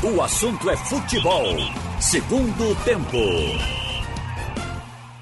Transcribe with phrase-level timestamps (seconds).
[0.00, 1.44] O assunto é futebol.
[2.00, 3.18] Segundo tempo.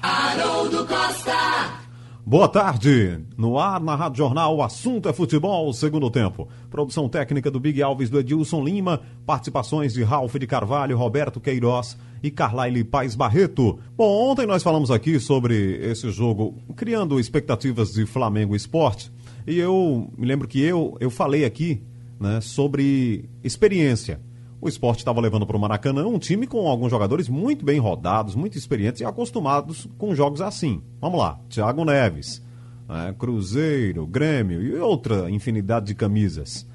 [0.03, 1.79] Haroldo Costa.
[2.23, 3.25] Boa tarde.
[3.35, 6.47] No ar, na Rádio Jornal, o assunto é futebol, segundo tempo.
[6.69, 11.97] Produção técnica do Big Alves do Edilson Lima, participações de Ralf de Carvalho, Roberto Queiroz
[12.21, 13.79] e Carlaile Paz Barreto.
[13.95, 19.11] Bom, ontem nós falamos aqui sobre esse jogo, criando expectativas de Flamengo Esporte,
[19.47, 21.81] e eu me lembro que eu, eu falei aqui
[22.19, 24.26] né, sobre experiência.
[24.59, 28.33] O esporte estava levando para o Maracanã um time com alguns jogadores muito bem rodados,
[28.33, 30.81] muito experientes e acostumados com jogos assim.
[30.99, 32.41] Vamos lá, Thiago Neves,
[32.89, 36.67] né, Cruzeiro, Grêmio e outra infinidade de camisas.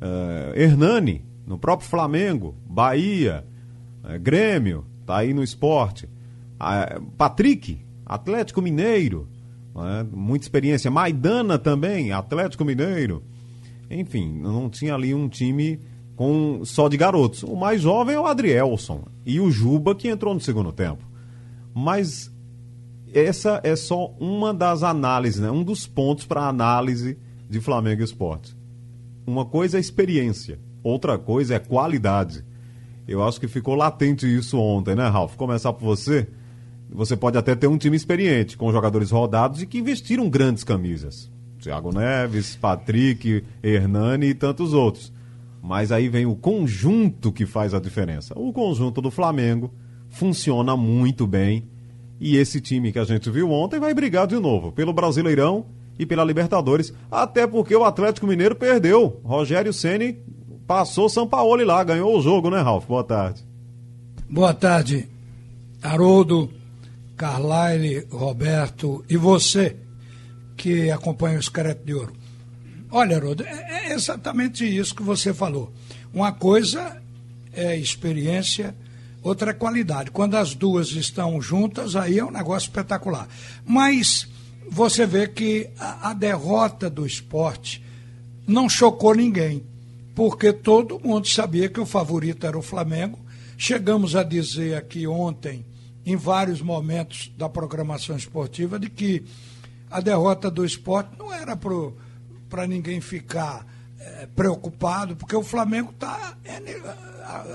[0.00, 3.46] Uh, Hernani, no próprio Flamengo, Bahia,
[4.04, 6.06] uh, Grêmio, tá aí no esporte.
[6.06, 9.26] Uh, Patrick, Atlético Mineiro,
[9.74, 10.90] né, muita experiência.
[10.90, 13.22] Maidana também, Atlético Mineiro.
[13.90, 15.80] Enfim, não tinha ali um time
[16.20, 17.42] com só de garotos.
[17.44, 21.02] O mais jovem é o Adrielson e o Juba que entrou no segundo tempo.
[21.74, 22.30] Mas
[23.10, 25.50] essa é só uma das análises, né?
[25.50, 27.16] um dos pontos para análise
[27.48, 28.54] de Flamengo Esporte.
[29.26, 32.44] Uma coisa é experiência, outra coisa é qualidade.
[33.08, 35.36] Eu acho que ficou latente isso ontem, né, Ralf?
[35.36, 36.28] Começar por você.
[36.90, 41.30] Você pode até ter um time experiente, com jogadores rodados e que investiram grandes camisas.
[41.58, 45.18] Thiago Neves, Patrick, Hernani e tantos outros.
[45.62, 48.34] Mas aí vem o conjunto que faz a diferença.
[48.36, 49.72] O conjunto do Flamengo
[50.08, 51.68] funciona muito bem.
[52.18, 55.66] E esse time que a gente viu ontem vai brigar de novo pelo Brasileirão
[55.98, 59.20] e pela Libertadores, até porque o Atlético Mineiro perdeu.
[59.22, 60.18] Rogério Ceni
[60.66, 62.86] passou São Paulo lá, ganhou o jogo, né, Ralf?
[62.86, 63.44] Boa tarde.
[64.28, 65.08] Boa tarde,
[65.82, 66.50] Haroldo,
[67.16, 69.76] Carlyle, Roberto e você
[70.56, 72.12] que acompanha o Escreto de Ouro.
[72.90, 75.72] Olha, Haroldo, é, é exatamente isso que você falou.
[76.12, 77.00] Uma coisa
[77.52, 78.74] é experiência,
[79.22, 80.10] outra é qualidade.
[80.10, 83.28] Quando as duas estão juntas, aí é um negócio espetacular.
[83.64, 84.28] Mas
[84.68, 87.82] você vê que a, a derrota do esporte
[88.46, 89.62] não chocou ninguém,
[90.14, 93.18] porque todo mundo sabia que o favorito era o Flamengo.
[93.56, 95.64] Chegamos a dizer aqui ontem,
[96.04, 99.22] em vários momentos da programação esportiva, de que
[99.88, 101.96] a derrota do esporte não era pro
[102.50, 103.64] para ninguém ficar
[103.98, 106.60] é, preocupado, porque o Flamengo está é,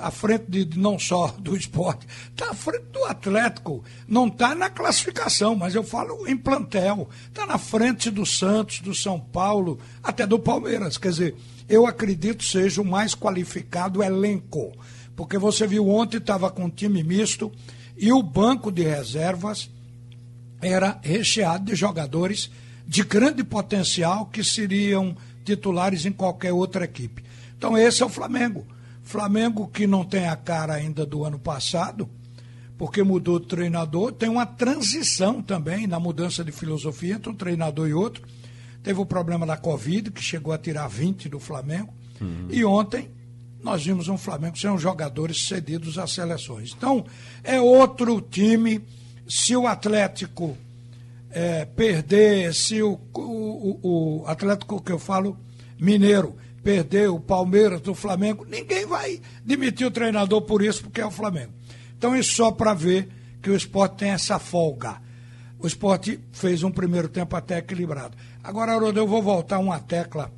[0.02, 3.84] à frente de, não só do esporte, está à frente do Atlético.
[4.08, 7.10] Não está na classificação, mas eu falo em plantel.
[7.28, 10.98] Está na frente do Santos, do São Paulo, até do Palmeiras.
[10.98, 11.36] Quer dizer,
[11.68, 14.72] eu acredito seja o mais qualificado elenco.
[15.16, 17.52] Porque você viu ontem, estava com um time misto
[17.98, 19.70] e o banco de reservas
[20.62, 22.50] era recheado de jogadores
[22.88, 27.24] de grande potencial que seriam titulares em qualquer outra equipe.
[27.58, 28.66] Então esse é o Flamengo.
[29.04, 32.10] Flamengo que não tem a cara ainda do ano passado,
[32.78, 37.88] porque mudou de treinador, tem uma transição também na mudança de filosofia entre um treinador
[37.88, 38.24] e outro.
[38.84, 41.94] Teve o problema da Covid, que chegou a tirar 20 do Flamengo.
[42.20, 42.48] Uhum.
[42.50, 43.10] E ontem
[43.64, 46.74] nós vimos um Flamengo sem jogadores cedidos às seleções.
[46.78, 47.06] Então,
[47.44, 48.80] é outro time.
[49.28, 50.56] Se o Atlético
[51.36, 55.38] é, perder, se o, o, o Atlético que eu falo,
[55.78, 61.06] Mineiro, perder o Palmeiras do Flamengo, ninguém vai demitir o treinador por isso, porque é
[61.06, 61.52] o Flamengo.
[61.98, 63.10] Então, isso só para ver
[63.42, 65.02] que o esporte tem essa folga.
[65.60, 68.16] O esporte fez um primeiro tempo até equilibrado.
[68.42, 70.32] Agora, Haroldo, eu vou voltar uma tecla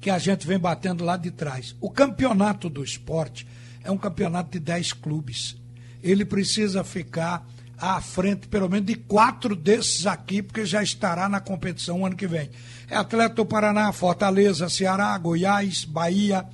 [0.00, 1.74] que a gente vem batendo lá de trás.
[1.80, 3.44] O campeonato do esporte
[3.82, 5.56] é um campeonato de 10 clubes.
[6.00, 7.44] Ele precisa ficar
[7.78, 12.26] à frente, pelo menos, de quatro desses aqui, porque já estará na competição ano que
[12.26, 12.50] vem.
[12.88, 16.46] É Atlético do Paraná, Fortaleza, Ceará, Goiás, Bahia,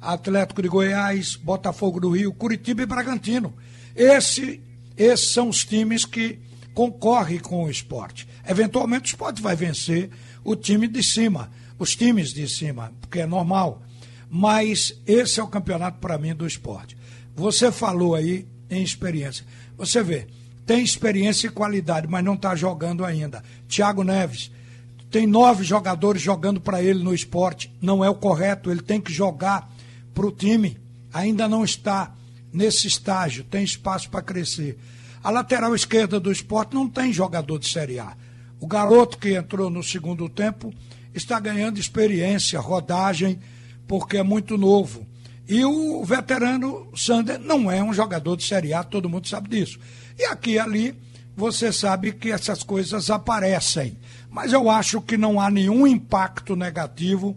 [0.00, 3.54] Atlético de Goiás, Botafogo do Rio, Curitiba e Bragantino.
[3.94, 4.60] Esse,
[4.96, 6.38] esses são os times que
[6.74, 8.28] concorrem com o esporte.
[8.46, 10.10] Eventualmente o esporte vai vencer
[10.44, 13.82] o time de cima, os times de cima, porque é normal.
[14.28, 16.96] Mas esse é o campeonato para mim do esporte.
[17.34, 19.44] Você falou aí em experiência.
[19.76, 20.26] Você vê,
[20.66, 23.42] tem experiência e qualidade, mas não está jogando ainda.
[23.68, 24.50] Thiago Neves
[25.10, 29.12] tem nove jogadores jogando para ele no esporte, não é o correto, ele tem que
[29.12, 29.70] jogar
[30.12, 30.76] para o time.
[31.12, 32.12] Ainda não está
[32.52, 34.76] nesse estágio, tem espaço para crescer.
[35.22, 38.16] A lateral esquerda do esporte não tem jogador de Série A.
[38.58, 40.74] O garoto que entrou no segundo tempo
[41.14, 43.38] está ganhando experiência, rodagem,
[43.86, 45.06] porque é muito novo.
[45.48, 49.78] E o veterano Sander não é um jogador de Série A, todo mundo sabe disso.
[50.18, 50.94] E aqui e ali,
[51.36, 53.96] você sabe que essas coisas aparecem.
[54.30, 57.36] Mas eu acho que não há nenhum impacto negativo.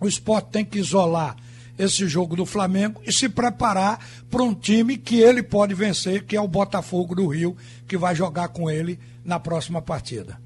[0.00, 1.36] O esporte tem que isolar
[1.78, 3.98] esse jogo do Flamengo e se preparar
[4.30, 7.56] para um time que ele pode vencer, que é o Botafogo do Rio,
[7.86, 10.38] que vai jogar com ele na próxima partida.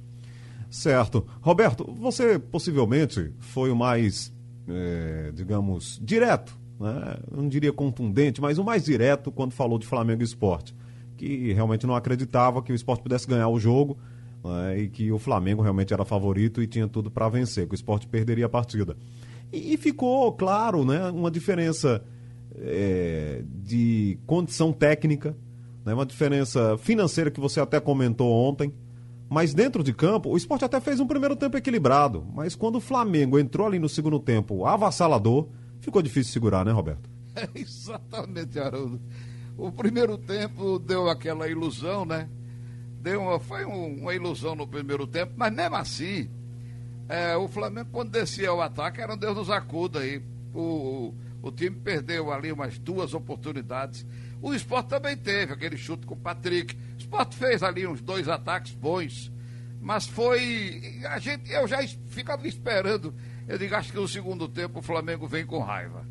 [0.70, 1.26] Certo.
[1.40, 4.32] Roberto, você possivelmente foi o mais,
[4.68, 7.16] é, digamos, direto, né?
[7.30, 10.74] Não diria contundente, mas o mais direto quando falou de Flamengo Esporte.
[11.24, 13.96] Que realmente não acreditava que o esporte pudesse ganhar o jogo
[14.44, 14.78] né?
[14.78, 18.06] e que o Flamengo realmente era favorito e tinha tudo para vencer, que o esporte
[18.06, 18.94] perderia a partida.
[19.50, 22.02] E, e ficou, claro, né, uma diferença
[22.56, 25.34] é, de condição técnica,
[25.84, 28.72] né, uma diferença financeira que você até comentou ontem.
[29.30, 32.24] Mas dentro de campo, o esporte até fez um primeiro tempo equilibrado.
[32.34, 35.48] Mas quando o Flamengo entrou ali no segundo tempo avassalador,
[35.80, 37.08] ficou difícil segurar, né, Roberto?
[37.34, 39.00] É, exatamente, Haroldo.
[39.56, 42.28] O primeiro tempo deu aquela ilusão, né?
[43.00, 46.28] Deu uma, foi um, uma ilusão no primeiro tempo, mas mesmo assim,
[47.08, 50.22] é, o Flamengo, quando descia o ataque, era um Deus nos acuda aí.
[50.52, 51.14] O, o,
[51.48, 54.06] o, time perdeu ali umas duas oportunidades.
[54.40, 56.74] O esporte também teve aquele chute com o Patrick.
[56.74, 59.30] O esporte fez ali uns dois ataques bons.
[59.80, 61.00] Mas foi.
[61.10, 63.14] A gente, eu já ficava esperando.
[63.46, 66.06] Eu digo, acho que no segundo tempo o Flamengo vem com raiva.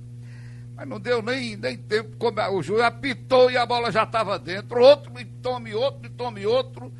[0.75, 2.17] Mas não deu nem, nem tempo.
[2.17, 4.81] Como o juiz apitou e a bola já estava dentro.
[4.81, 6.91] Outro e tome outro, e tome outro.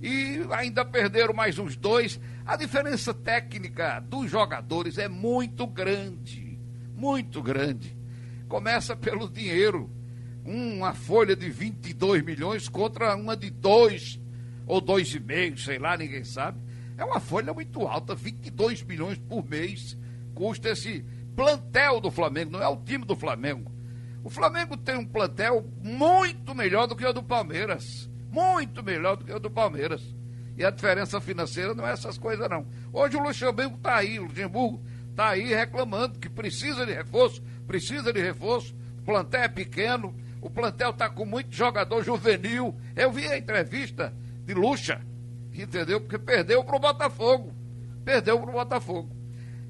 [0.00, 2.20] E ainda perderam mais uns dois.
[2.46, 6.58] A diferença técnica dos jogadores é muito grande,
[6.94, 7.96] muito grande.
[8.48, 9.90] Começa pelo dinheiro.
[10.44, 14.18] Uma folha de 22 milhões contra uma de 2
[14.66, 16.58] ou 2,5, sei lá, ninguém sabe.
[16.96, 19.94] É uma folha muito alta, 22 milhões por mês
[20.38, 21.04] custa esse
[21.38, 23.70] plantel do Flamengo, não é o time do Flamengo.
[24.24, 28.10] O Flamengo tem um plantel muito melhor do que o do Palmeiras.
[28.28, 30.02] Muito melhor do que o do Palmeiras.
[30.56, 32.66] E a diferença financeira não é essas coisas, não.
[32.92, 38.12] Hoje o Luxemburgo está aí, o Luxemburgo está aí reclamando que precisa de reforço, precisa
[38.12, 38.74] de reforço.
[38.98, 40.12] O plantel é pequeno,
[40.42, 42.74] o plantel está com muito jogador juvenil.
[42.96, 44.12] Eu vi a entrevista
[44.44, 45.00] de Luxa,
[45.54, 46.00] entendeu?
[46.00, 47.54] Porque perdeu para o Botafogo.
[48.04, 49.17] Perdeu para o Botafogo.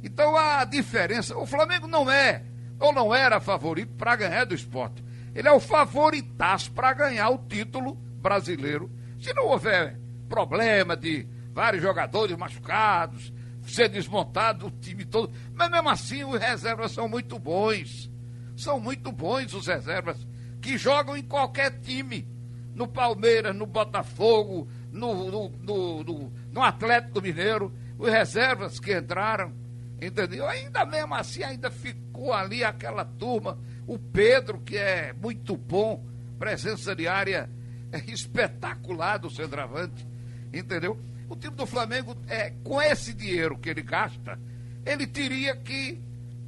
[0.03, 2.45] Então a diferença, o Flamengo não é,
[2.79, 5.05] ou não era favorito para ganhar do esporte.
[5.35, 8.91] Ele é o favoritaço para ganhar o título brasileiro.
[9.21, 9.99] Se não houver
[10.29, 13.33] problema de vários jogadores machucados,
[13.67, 15.33] ser desmontado o time todo.
[15.55, 18.11] Mas mesmo assim, os reservas são muito bons.
[18.57, 20.27] São muito bons os reservas,
[20.61, 22.27] que jogam em qualquer time.
[22.75, 27.73] No Palmeiras, no Botafogo, no, no, no, no, no Atlético Mineiro.
[27.99, 29.53] Os reservas que entraram,
[30.01, 30.49] entendeu?
[30.49, 33.59] Ainda mesmo assim, ainda ficou ali aquela turma.
[33.87, 36.05] O Pedro, que é muito bom,
[36.39, 37.49] presença diária
[37.91, 40.07] é espetacular do centroavante
[40.53, 40.99] entendeu?
[41.29, 44.39] O time do Flamengo, é, com esse dinheiro que ele gasta,
[44.85, 46.01] ele teria que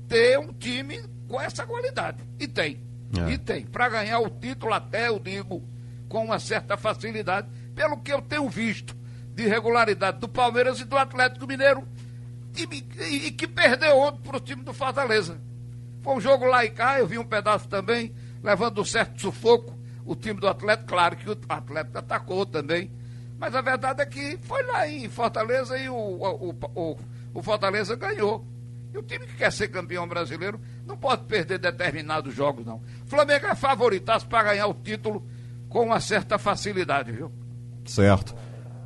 [0.08, 2.18] ter um time com essa qualidade.
[2.38, 2.80] E tem.
[3.26, 3.32] É.
[3.32, 3.66] E tem.
[3.66, 5.62] Para ganhar o título, até eu digo,
[6.08, 8.96] com uma certa facilidade, pelo que eu tenho visto
[9.34, 11.86] de regularidade do Palmeiras e do Atlético Mineiro,
[12.52, 15.40] time, e, e que perdeu ontem para o time do Fortaleza.
[16.02, 19.78] Foi um jogo lá e cá, eu vi um pedaço também, levando um certo sufoco
[20.04, 20.88] o time do Atlético.
[20.88, 22.90] Claro que o Atlético atacou também
[23.40, 26.98] mas a verdade é que foi lá em Fortaleza e o, o, o,
[27.32, 28.44] o Fortaleza ganhou.
[28.92, 32.82] E o time que quer ser campeão brasileiro não pode perder determinados jogos, não.
[33.06, 35.26] O Flamengo é favoritaço para ganhar o título
[35.70, 37.32] com uma certa facilidade, viu?
[37.86, 38.34] Certo.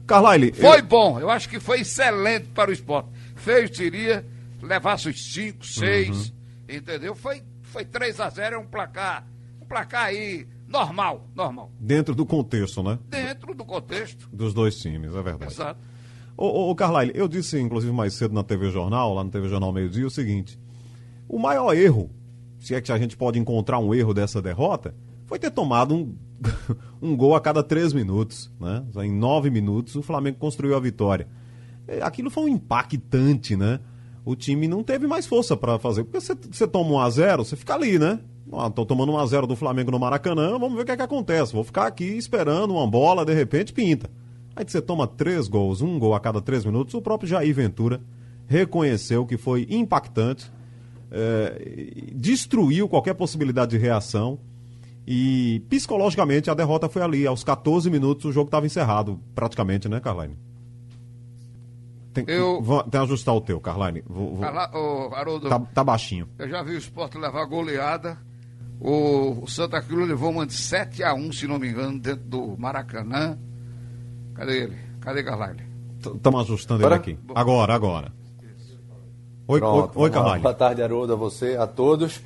[0.06, 0.52] Carlyle.
[0.52, 0.84] Foi eu...
[0.84, 3.08] bom, eu acho que foi excelente para o esporte.
[3.44, 4.26] Feio seria
[4.62, 6.34] levasse os 5, 6, uhum.
[6.68, 7.14] entendeu?
[7.14, 9.26] Foi, foi 3 a 0 é um placar,
[9.60, 11.70] um placar aí Normal, normal.
[11.78, 12.98] Dentro do contexto, né?
[13.08, 14.28] Dentro do contexto.
[14.32, 15.52] Dos dois times, é verdade.
[15.52, 15.78] Exato.
[16.36, 19.72] Ô, ô, Carlyle, eu disse, inclusive, mais cedo na TV Jornal, lá no TV Jornal
[19.72, 20.58] Meio Dia, o seguinte:
[21.28, 22.10] o maior erro,
[22.58, 24.94] se é que a gente pode encontrar um erro dessa derrota,
[25.26, 26.16] foi ter tomado um,
[27.00, 28.50] um gol a cada três minutos.
[28.58, 28.84] Né?
[29.04, 31.28] Em nove minutos, o Flamengo construiu a vitória.
[31.86, 33.80] É, aquilo foi um impactante, né?
[34.24, 36.04] O time não teve mais força para fazer.
[36.04, 38.20] Porque você, toma um a zero, você fica ali, né?
[38.68, 41.02] Estou tomando 1 a 0 do Flamengo no Maracanã, vamos ver o que, é que
[41.02, 41.52] acontece.
[41.52, 44.08] Vou ficar aqui esperando uma bola, de repente pinta.
[44.54, 46.94] Aí você toma três gols, um gol a cada três minutos.
[46.94, 48.00] O próprio Jair Ventura
[48.46, 50.52] reconheceu que foi impactante,
[51.10, 54.38] é, destruiu qualquer possibilidade de reação.
[55.06, 57.26] E psicologicamente a derrota foi ali.
[57.26, 60.36] Aos 14 minutos o jogo estava encerrado, praticamente, né, Carline?
[62.14, 62.62] Tem, eu...
[62.62, 64.02] Vou, tem que ajustar o teu, Carline.
[64.06, 64.40] Vou, vou...
[64.40, 64.70] Carla...
[64.72, 66.28] Oh, Haroldo, tá, tá, baixinho.
[66.38, 68.16] Eu já vi o esporte levar goleada
[68.80, 72.56] o Santa Cruz levou uma de 7 a 1 se não me engano, dentro do
[72.58, 73.38] Maracanã.
[74.34, 74.76] Cadê ele?
[75.00, 75.62] Cadê Carlyle?
[75.98, 77.18] Estamos ajustando ele aqui.
[77.34, 78.12] Agora, agora.
[79.46, 80.42] Oi, Pronto, oi, oi Carlyle.
[80.42, 82.20] Boa tarde, Haroldo, a você, a todos.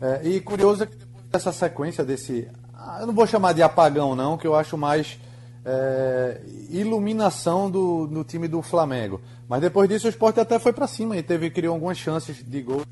[0.00, 2.48] É, e curioso é que depois dessa sequência desse.
[2.72, 5.18] Ah, eu não vou chamar de apagão, não, que eu acho mais
[5.64, 6.40] é,
[6.70, 9.20] iluminação do, do time do Flamengo.
[9.48, 12.62] Mas depois disso o esporte até foi para cima e teve, criou algumas chances de
[12.62, 12.82] gol.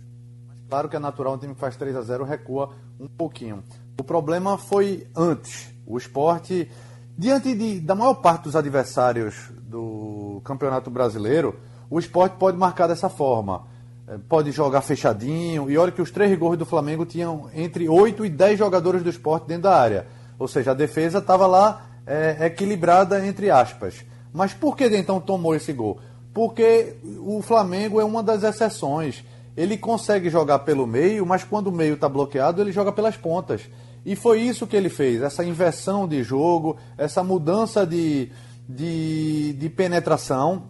[0.68, 3.62] Claro que é natural, um time que faz 3 a 0 recua um pouquinho.
[3.98, 5.70] O problema foi antes.
[5.86, 6.70] O esporte,
[7.16, 11.58] diante de, da maior parte dos adversários do Campeonato Brasileiro,
[11.88, 13.66] o esporte pode marcar dessa forma.
[14.06, 15.70] É, pode jogar fechadinho.
[15.70, 19.08] E olha que os três gols do Flamengo tinham entre 8 e 10 jogadores do
[19.08, 20.06] esporte dentro da área.
[20.38, 24.04] Ou seja, a defesa estava lá é, equilibrada entre aspas.
[24.32, 26.00] Mas por que então tomou esse gol?
[26.32, 29.24] Porque o Flamengo é uma das exceções.
[29.56, 33.62] Ele consegue jogar pelo meio, mas quando o meio está bloqueado, ele joga pelas pontas.
[34.06, 38.30] E foi isso que ele fez, essa inversão de jogo, essa mudança de,
[38.68, 40.64] de, de penetração.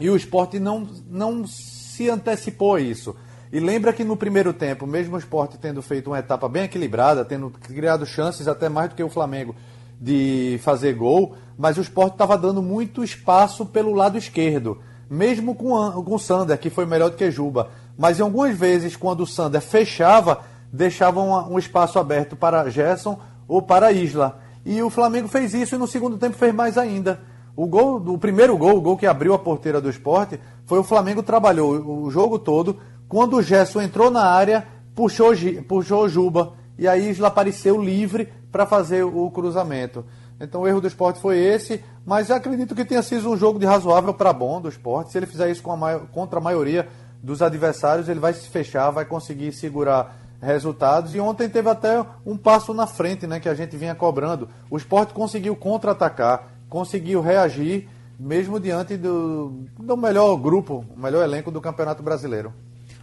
[0.00, 3.14] E o esporte não, não se antecipou a isso.
[3.52, 7.24] E lembra que no primeiro tempo, mesmo o esporte tendo feito uma etapa bem equilibrada,
[7.24, 9.54] tendo criado chances até mais do que o Flamengo
[10.00, 16.02] de fazer gol, mas o esporte estava dando muito espaço pelo lado esquerdo, mesmo com,
[16.02, 17.68] com o Sander, que foi melhor do que Juba.
[17.96, 20.40] Mas em algumas vezes, quando o Sander fechava,
[20.72, 24.40] deixava um, um espaço aberto para Gerson ou para Isla.
[24.64, 27.20] E o Flamengo fez isso e no segundo tempo fez mais ainda.
[27.56, 30.84] O gol, o primeiro gol, o gol que abriu a porteira do esporte, foi o
[30.84, 32.78] Flamengo trabalhou o jogo todo.
[33.08, 35.32] Quando o Gerson entrou na área, puxou,
[35.68, 36.54] puxou Juba.
[36.76, 40.04] E a Isla apareceu livre para fazer o cruzamento.
[40.40, 43.66] Então o erro do esporte foi esse, mas acredito que tenha sido um jogo de
[43.66, 45.10] razoável para bom do esporte.
[45.10, 46.88] Se ele fizer isso a contra a maioria
[47.20, 51.16] dos adversários, ele vai se fechar, vai conseguir segurar resultados.
[51.16, 54.48] E ontem teve até um passo na frente, né, que a gente vinha cobrando.
[54.70, 57.88] O esporte conseguiu contra-atacar, conseguiu reagir,
[58.20, 62.52] mesmo diante do, do melhor grupo, o melhor elenco do Campeonato Brasileiro.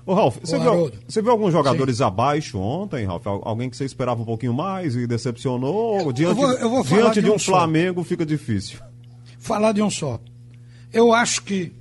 [0.06, 2.04] Ô, Ralf, você, viu, você viu alguns jogadores Sim.
[2.04, 3.26] abaixo ontem, Ralf?
[3.28, 6.00] Alguém que você esperava um pouquinho mais e decepcionou?
[6.00, 8.80] Eu, diante eu vou, eu vou diante de, de um, um Flamengo fica difícil.
[9.38, 10.20] Falar de um só.
[10.92, 11.72] Eu acho que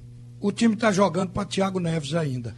[0.40, 2.54] o time está jogando para Thiago Neves ainda.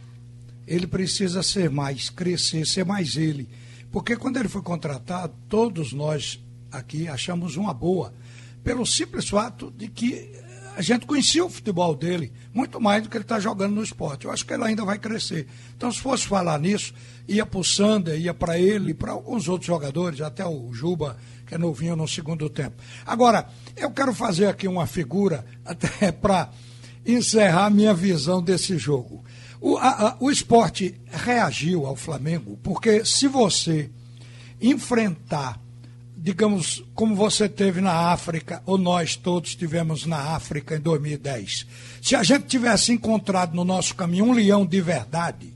[0.67, 3.49] Ele precisa ser mais, crescer, ser mais ele.
[3.91, 6.39] Porque quando ele foi contratado, todos nós
[6.71, 8.13] aqui achamos uma boa.
[8.63, 10.31] Pelo simples fato de que
[10.75, 14.25] a gente conhecia o futebol dele muito mais do que ele está jogando no esporte.
[14.25, 15.47] Eu acho que ele ainda vai crescer.
[15.75, 16.93] Então, se fosse falar nisso,
[17.27, 21.55] ia para o Sander, ia para ele, para alguns outros jogadores, até o Juba, que
[21.55, 22.75] é novinho no segundo tempo.
[23.05, 26.49] Agora, eu quero fazer aqui uma figura, até para
[27.05, 29.23] encerrar minha visão desse jogo.
[29.59, 33.89] O, a, a, o esporte reagiu ao Flamengo, porque se você
[34.61, 35.62] enfrentar
[36.23, 41.67] digamos, como você teve na África, ou nós todos tivemos na África em 2010.
[42.01, 45.53] Se a gente tivesse encontrado no nosso caminho um leão de verdade,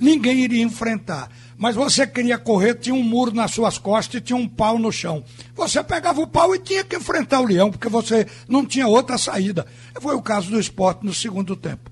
[0.00, 1.30] ninguém iria enfrentar.
[1.58, 4.90] Mas você queria correr, tinha um muro nas suas costas e tinha um pau no
[4.90, 5.22] chão.
[5.54, 9.18] Você pegava o pau e tinha que enfrentar o leão, porque você não tinha outra
[9.18, 9.66] saída.
[10.00, 11.90] Foi o caso do esporte no segundo tempo.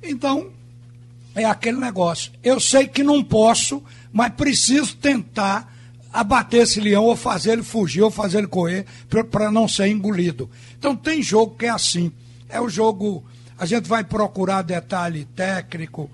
[0.00, 0.52] Então,
[1.34, 2.30] é aquele negócio.
[2.40, 5.73] Eu sei que não posso, mas preciso tentar
[6.14, 8.86] abater esse leão ou fazer ele fugir ou fazer ele correr
[9.32, 10.48] para não ser engolido.
[10.78, 12.12] Então tem jogo que é assim.
[12.48, 13.24] É o jogo,
[13.58, 16.08] a gente vai procurar detalhe técnico,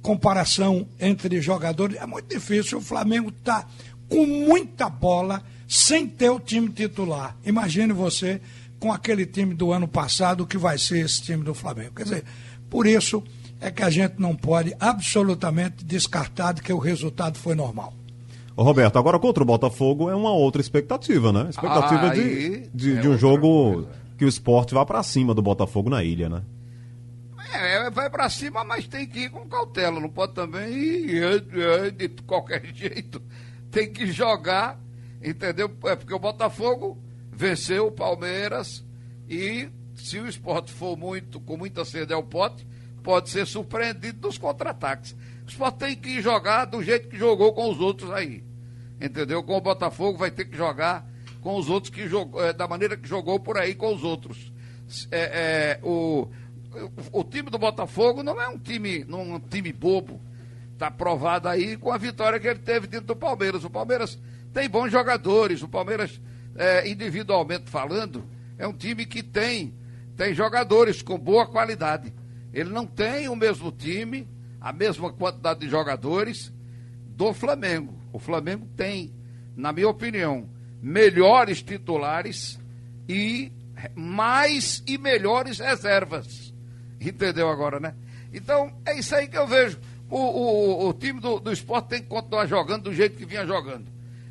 [0.00, 1.98] comparação entre jogadores.
[2.00, 2.78] É muito difícil.
[2.78, 3.66] O Flamengo está
[4.08, 7.36] com muita bola sem ter o time titular.
[7.44, 8.40] Imagine você
[8.80, 11.92] com aquele time do ano passado, que vai ser esse time do Flamengo.
[11.94, 12.24] Quer dizer,
[12.70, 13.22] por isso
[13.60, 17.94] é que a gente não pode absolutamente descartar de que o resultado foi normal.
[18.54, 21.48] Ô Roberto, agora contra o Botafogo é uma outra expectativa, né?
[21.48, 23.88] Expectativa ah, de, de, é de um jogo coisa.
[24.18, 26.42] que o esporte vá para cima do Botafogo na ilha, né?
[27.54, 31.40] É, vai para cima, mas tem que ir com cautela, não pode também ir
[31.92, 33.22] de qualquer jeito.
[33.70, 34.78] Tem que jogar,
[35.22, 35.70] entendeu?
[35.84, 36.98] É porque o Botafogo
[37.30, 38.84] venceu o Palmeiras
[39.28, 42.66] e se o esporte for muito, com muita sede ao pote,
[43.02, 45.16] pode ser surpreendido nos contra-ataques.
[45.44, 48.42] O esporte tem que jogar do jeito que jogou com os outros aí.
[49.00, 49.42] Entendeu?
[49.42, 51.06] Com o Botafogo vai ter que jogar
[51.40, 54.52] com os outros que jogou, é, da maneira que jogou por aí com os outros.
[55.10, 56.28] É, é, o,
[57.10, 60.20] o time do Botafogo não é um time, não é um time bobo.
[60.72, 63.64] Está provado aí com a vitória que ele teve dentro do Palmeiras.
[63.64, 64.18] O Palmeiras
[64.52, 65.62] tem bons jogadores.
[65.62, 66.20] O Palmeiras,
[66.56, 68.24] é, individualmente falando,
[68.56, 69.74] é um time que tem,
[70.16, 72.12] tem jogadores com boa qualidade.
[72.52, 74.28] Ele não tem o mesmo time
[74.62, 76.52] a mesma quantidade de jogadores
[77.08, 77.92] do Flamengo.
[78.12, 79.12] O Flamengo tem,
[79.56, 80.48] na minha opinião,
[80.80, 82.60] melhores titulares
[83.08, 83.50] e
[83.94, 86.54] mais e melhores reservas.
[87.00, 87.94] Entendeu agora, né?
[88.32, 89.78] Então, é isso aí que eu vejo.
[90.08, 93.44] o, o, o time do, do esporte tem que continuar jogando do jeito que vinha
[93.44, 93.86] jogando.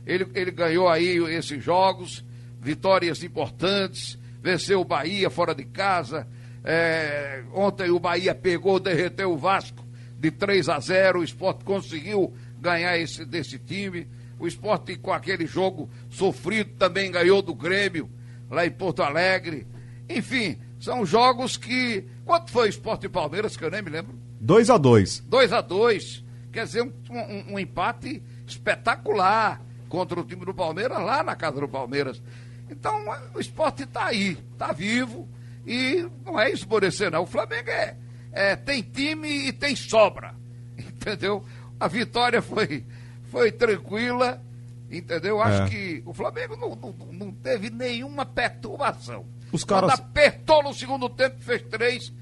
[0.07, 2.23] Ele, ele ganhou aí esses jogos,
[2.59, 6.25] vitórias importantes, venceu o Bahia fora de casa.
[6.63, 9.90] É, ontem o Bahia pegou, derreteu o Vasco
[10.21, 11.19] de 3 a 0.
[11.19, 14.07] O esporte conseguiu ganhar esse, desse time.
[14.39, 18.09] O esporte, com aquele jogo sofrido, também ganhou do Grêmio,
[18.49, 19.67] lá em Porto Alegre.
[20.07, 22.05] Enfim, são jogos que.
[22.23, 24.15] Quanto foi o esporte e Palmeiras, que eu nem me lembro?
[24.39, 30.23] 2 a 2 2 a 2 Quer dizer, um, um, um, empate espetacular contra o
[30.23, 32.21] time do Palmeiras, lá na casa do Palmeiras.
[32.69, 35.29] Então, o esporte está aí, está vivo.
[35.65, 37.23] E não é esmorecer, não.
[37.23, 37.95] O Flamengo é,
[38.31, 40.33] é, tem time e tem sobra.
[40.77, 41.43] Entendeu?
[41.79, 42.85] A vitória foi,
[43.29, 44.41] foi tranquila.
[44.89, 45.41] Entendeu?
[45.41, 45.69] Acho É.
[45.69, 49.25] que o Flamengo não, não, não teve nenhuma perturbação.
[49.51, 52.13] Os caras- Quando apertou no segundo tempo, fez três.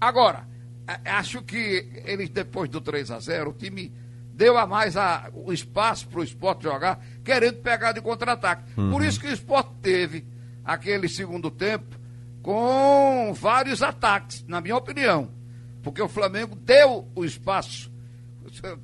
[0.00, 0.46] Agora,
[1.04, 3.92] acho que eles, depois do 3 a 0 o time
[4.34, 8.64] deu a mais a, o espaço para o esporte jogar, querendo pegar de contra-ataque.
[8.74, 10.26] Por isso que o esporte teve
[10.64, 11.96] aquele segundo tempo
[12.42, 15.30] com vários ataques, na minha opinião.
[15.82, 17.90] Porque o Flamengo deu o espaço,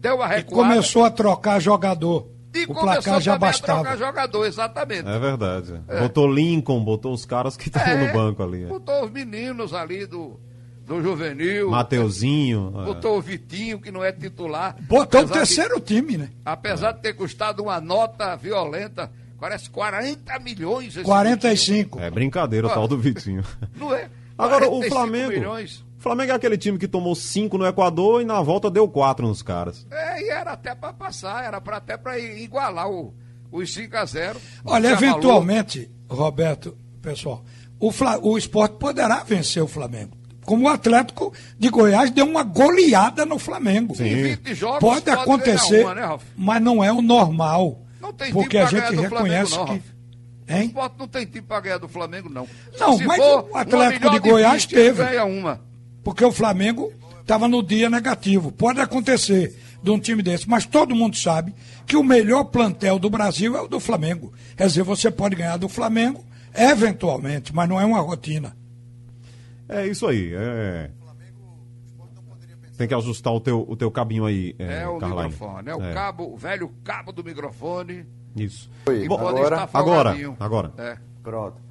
[0.00, 0.68] deu a E recuada.
[0.70, 2.28] começou a trocar jogador.
[2.54, 3.80] e o placar já também a bastava.
[3.82, 5.06] trocar jogador, exatamente.
[5.08, 5.74] É verdade.
[6.00, 8.62] Botou Lincoln, botou os caras que estavam É, no banco ali.
[8.64, 8.66] é.
[8.66, 10.40] Botou os meninos ali do,
[10.86, 11.68] do juvenil.
[11.70, 12.72] Mateuzinho.
[12.80, 12.84] é.
[12.86, 14.74] Botou o Vitinho, que não é titular.
[14.88, 16.30] Botou o apesar de- terceiro time, né?
[16.46, 20.96] apesar de ter custado uma nota violenta, parece 40 milhões.
[20.96, 22.00] esse 45.
[22.00, 23.42] É brincadeira o tal do Vitinho.
[23.42, 23.68] Vitinho.
[23.76, 24.08] Não é?
[24.38, 25.28] Agora, o 45 Flamengo.
[25.30, 25.84] milhões.
[26.06, 29.26] O Flamengo é aquele time que tomou cinco no Equador e na volta deu quatro
[29.26, 29.84] nos caras.
[29.90, 33.12] É, e era até para passar, era pra, até para igualar o,
[33.50, 35.10] os 5 a 0 Olha, falou.
[35.10, 37.42] eventualmente, Roberto, pessoal,
[37.80, 40.16] o, Fla, o esporte poderá vencer o Flamengo.
[40.44, 43.96] Como o Atlético de Goiás deu uma goleada no Flamengo.
[43.96, 44.04] Sim.
[44.04, 47.80] Em 20 jogos Pode ganhar acontecer, uma, né, mas não é o normal.
[48.00, 49.70] Não tem porque time a pra ganhar gente do Flamengo, reconhece não, que.
[49.72, 49.84] Ralf.
[50.49, 50.66] O Hein?
[50.69, 52.47] esporte não tem time para ganhar do Flamengo, não.
[52.78, 55.04] Não, Se mas for o Atlético de Goiás 20, teve.
[55.04, 55.66] Ganha uma.
[56.06, 58.52] Porque o Flamengo estava no dia negativo.
[58.52, 61.52] Pode acontecer de um time desse, mas todo mundo sabe
[61.84, 64.32] que o melhor plantel do Brasil é o do Flamengo.
[64.56, 68.56] Quer dizer, você pode ganhar do Flamengo, eventualmente, mas não é uma rotina.
[69.69, 70.30] É isso aí.
[70.32, 70.92] É...
[72.78, 75.23] Tem que ajustar o teu, o teu cabinho aí, é, É, o Carline.
[75.30, 78.06] microfone, é o É, cabo, o velho cabo do microfone.
[78.36, 78.71] Isso.
[78.92, 80.73] E Bom, pode agora- estar agora, agora.
[80.78, 80.99] É.
[81.21, 81.65] Pronto.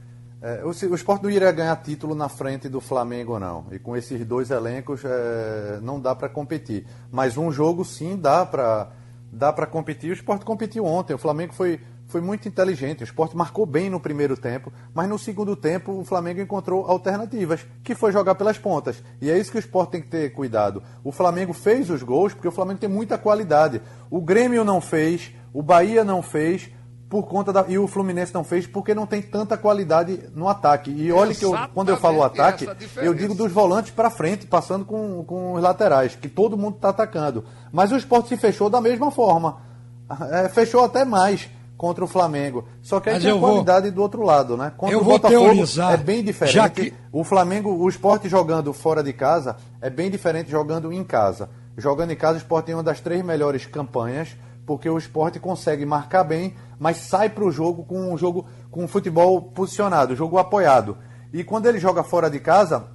[0.45, 3.65] É, o, Sport não iria ganhar título na frente do Flamengo, não.
[3.71, 6.85] E com esses dois elencos, é, não dá para competir.
[7.11, 8.91] Mas um jogo, sim, dá para
[9.31, 10.11] dá competir.
[10.11, 11.15] O Sport competiu ontem.
[11.15, 13.01] O Flamengo foi, foi muito inteligente.
[13.01, 17.65] O Sport marcou bem no primeiro tempo, mas no segundo tempo o Flamengo encontrou alternativas,
[17.83, 19.01] que foi jogar pelas pontas.
[19.19, 20.83] E é isso que o Sport tem que ter cuidado.
[21.03, 23.81] O Flamengo fez os gols porque o Flamengo tem muita qualidade.
[24.11, 26.69] O Grêmio não fez, o Bahia não fez
[27.15, 27.63] por conta da.
[27.69, 30.91] E o Fluminense não fez porque não tem tanta qualidade no ataque.
[30.91, 34.83] E olha que eu, quando eu falo ataque, eu digo dos volantes para frente, passando
[34.83, 37.45] com, com os laterais, que todo mundo está atacando.
[37.71, 39.61] Mas o esporte se fechou da mesma forma.
[40.31, 42.65] É, fechou até mais contra o Flamengo.
[42.81, 44.73] Só que aí Mas tem a eu vou- qualidade do outro lado, né?
[44.75, 46.69] Contra Eu o vou Botafogo teorizar, é bem diferente.
[46.71, 51.49] que- O Flamengo, o esporte jogando fora de casa é bem diferente jogando em casa.
[51.77, 55.85] Jogando em casa, o esporte tem uma das três melhores campanhas, porque o esporte consegue
[55.85, 60.37] marcar bem, mas sai para o jogo com um jogo com um futebol posicionado, jogo
[60.37, 60.97] apoiado.
[61.31, 62.87] E quando ele joga fora de casa,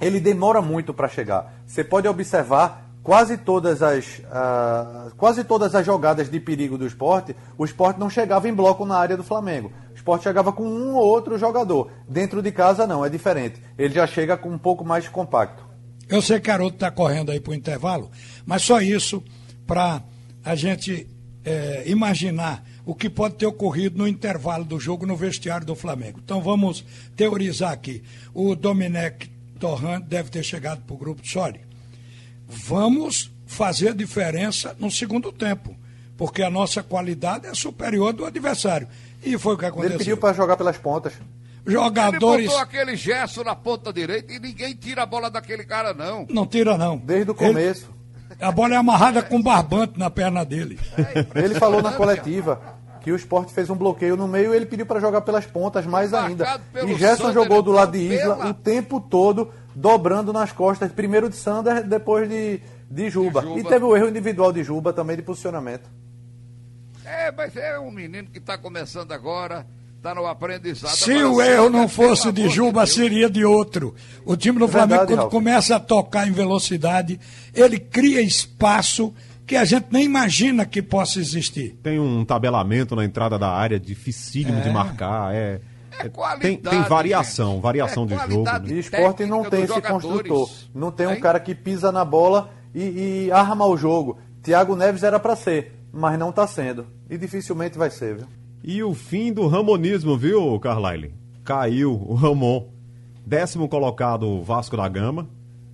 [0.00, 1.54] ele demora muito para chegar.
[1.66, 7.36] Você pode observar quase todas as ah, quase todas as jogadas de perigo do esporte,
[7.56, 9.72] o esporte não chegava em bloco na área do Flamengo.
[9.92, 11.90] O esporte chegava com um ou outro jogador.
[12.08, 13.62] Dentro de casa não, é diferente.
[13.78, 15.64] Ele já chega com um pouco mais compacto.
[16.08, 18.10] Eu sei que Haroldo está correndo aí para o intervalo,
[18.44, 19.22] mas só isso
[19.66, 20.02] para
[20.46, 21.06] a gente
[21.44, 26.20] eh, imaginar o que pode ter ocorrido no intervalo do jogo no vestiário do Flamengo.
[26.24, 26.84] Então vamos
[27.16, 28.02] teorizar aqui.
[28.32, 29.28] O Domenech
[29.58, 31.60] Torrent deve ter chegado para o grupo de Sori.
[32.48, 35.76] Vamos fazer a diferença no segundo tempo,
[36.16, 38.86] porque a nossa qualidade é superior do adversário.
[39.24, 39.98] E foi o que Ele aconteceu.
[39.98, 41.12] pediu para jogar pelas pontas.
[41.66, 42.46] Ele Jogadores.
[42.46, 46.24] botou aquele gesto na ponta direita e ninguém tira a bola daquele cara, não.
[46.30, 46.96] Não tira, não.
[46.96, 47.95] Desde o Ele- começo.
[48.40, 50.78] A bola é amarrada com barbante na perna dele.
[51.34, 52.60] Ele falou na coletiva
[53.00, 55.86] que o esporte fez um bloqueio no meio e ele pediu para jogar pelas pontas
[55.86, 56.60] mais ainda.
[56.84, 60.90] E Gerson Sander, jogou do lado de pela- Isla o tempo todo, dobrando nas costas,
[60.92, 63.40] primeiro de Sander, depois de, de Juba.
[63.42, 63.60] De Juba.
[63.60, 65.88] E teve o erro individual de Juba também de posicionamento.
[67.04, 69.64] É, mas é um menino que está começando agora,
[70.06, 70.94] Está no aprendizado.
[70.94, 73.92] Se o erro não fosse de Juba, Deus, seria de outro.
[74.24, 75.32] O time do É Flamengo, verdade, quando Ralf.
[75.32, 77.18] começa a tocar em velocidade,
[77.52, 79.12] ele cria espaço
[79.44, 81.76] que a gente nem imagina que possa existir.
[81.82, 85.34] Tem um tabelamento na entrada da área dificílimo de marcar.
[85.34, 85.60] É,
[85.98, 87.62] É é- qualidade, tem, tem variação, gente.
[87.62, 88.44] variação É de jogo.
[88.44, 88.62] né?
[88.66, 90.02] E esporte não tem esse jogadores.
[90.04, 90.48] construtor.
[90.72, 94.18] Não tem um cara que pisa na bola e, e arma o jogo.
[94.40, 96.86] Thiago Neves era para ser, mas não está sendo.
[97.10, 98.26] E dificilmente vai ser, viu?
[98.66, 101.14] E o fim do ramonismo, viu, Carlyle?
[101.44, 102.66] Caiu o Ramon.
[103.24, 105.28] Décimo colocado o Vasco da Gama.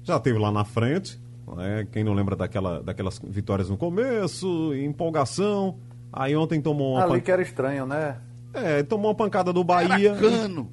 [0.04, 1.18] Já teve lá na frente.
[1.56, 1.86] né?
[1.90, 5.78] Quem não lembra daquela, daquelas vitórias no começo, empolgação.
[6.12, 7.20] Aí ontem tomou uma, Ali pan...
[7.20, 8.18] que era estranho, né?
[8.52, 10.10] é, tomou uma pancada do Bahia.
[10.10, 10.70] Era cano.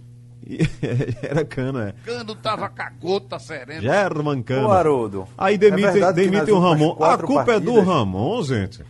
[1.21, 1.93] Era cano, é.
[2.03, 3.81] Cano tava com a gota serena.
[3.81, 4.71] German Cano.
[4.71, 5.27] Haroldo.
[5.37, 6.97] Aí é demite, que demite o Ramon.
[6.99, 8.83] A culpa é do partidas- Ramon, gente.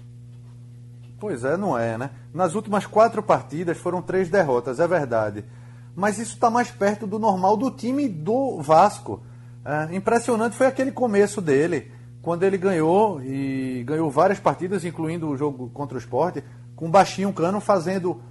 [1.19, 2.11] Pois é, não é, né?
[2.33, 5.43] Nas últimas quatro partidas foram três derrotas, é verdade.
[5.95, 9.21] Mas isso está mais perto do normal do time do Vasco.
[9.65, 15.35] É, impressionante foi aquele começo dele, quando ele ganhou e ganhou várias partidas, incluindo o
[15.35, 16.43] jogo contra o esporte,
[16.75, 18.21] com Baixinho Cano fazendo.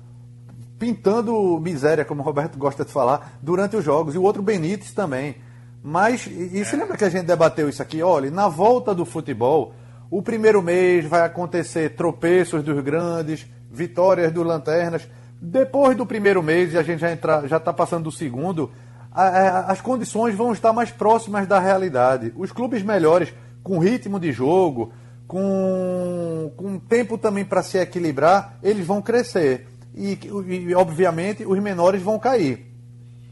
[0.79, 4.15] pintando miséria, como o Roberto gosta de falar, durante os jogos.
[4.15, 5.37] E o outro Benítez também.
[5.83, 8.03] Mas, e, e se lembra que a gente debateu isso aqui?
[8.03, 9.75] Olha, na volta do futebol,
[10.11, 15.07] o primeiro mês vai acontecer tropeços dos grandes, vitórias dos lanternas.
[15.41, 18.71] Depois do primeiro mês, e a gente já está já tá passando do segundo,
[19.13, 22.33] a- a- as condições vão estar mais próximas da realidade.
[22.37, 24.93] Os clubes melhores, com ritmo de jogo,
[25.27, 29.67] com, com tempo também para se equilibrar, eles vão crescer.
[29.95, 30.19] E,
[30.49, 32.67] e, obviamente, os menores vão cair.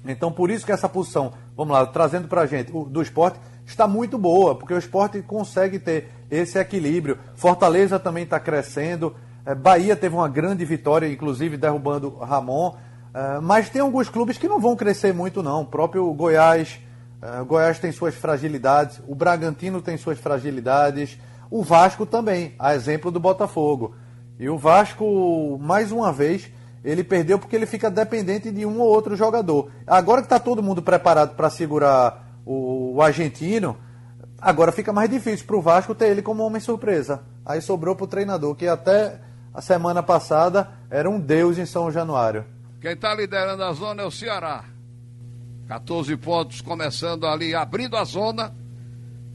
[0.05, 3.39] Então, por isso que essa posição, vamos lá, trazendo para a gente, o- do esporte,
[3.65, 7.19] está muito boa, porque o esporte consegue ter esse equilíbrio.
[7.35, 9.15] Fortaleza também está crescendo.
[9.45, 12.75] Eh, Bahia teve uma grande vitória, inclusive derrubando Ramon.
[13.15, 15.63] Eh, Mas tem alguns clubes que não vão crescer muito, não.
[15.63, 16.81] O próprio Goiás.
[17.41, 19.01] O Goiás tem suas fragilidades.
[19.09, 21.19] O Bragantino tem suas fragilidades.
[21.51, 23.95] O Vasco também, a exemplo do Botafogo.
[24.39, 26.51] E o Vasco, mais uma vez,
[26.85, 29.71] ele perdeu porque ele fica dependente de um ou outro jogador.
[29.87, 33.77] Agora que está todo mundo preparado para segurar o, o argentino,
[34.47, 37.23] agora fica mais difícil para o Vasco ter ele como homem surpresa.
[37.45, 39.21] Aí sobrou para o treinador, que até
[39.53, 42.45] a semana passada era um deus em São Januário.
[42.81, 44.65] Quem está liderando a zona é o Ceará.
[45.69, 48.55] 14 pontos começando ali, abrindo a zona.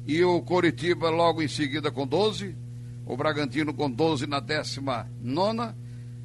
[0.08, 2.56] E o Coritiba logo em seguida com 12.
[3.06, 5.10] O Bragantino com 12 na 19.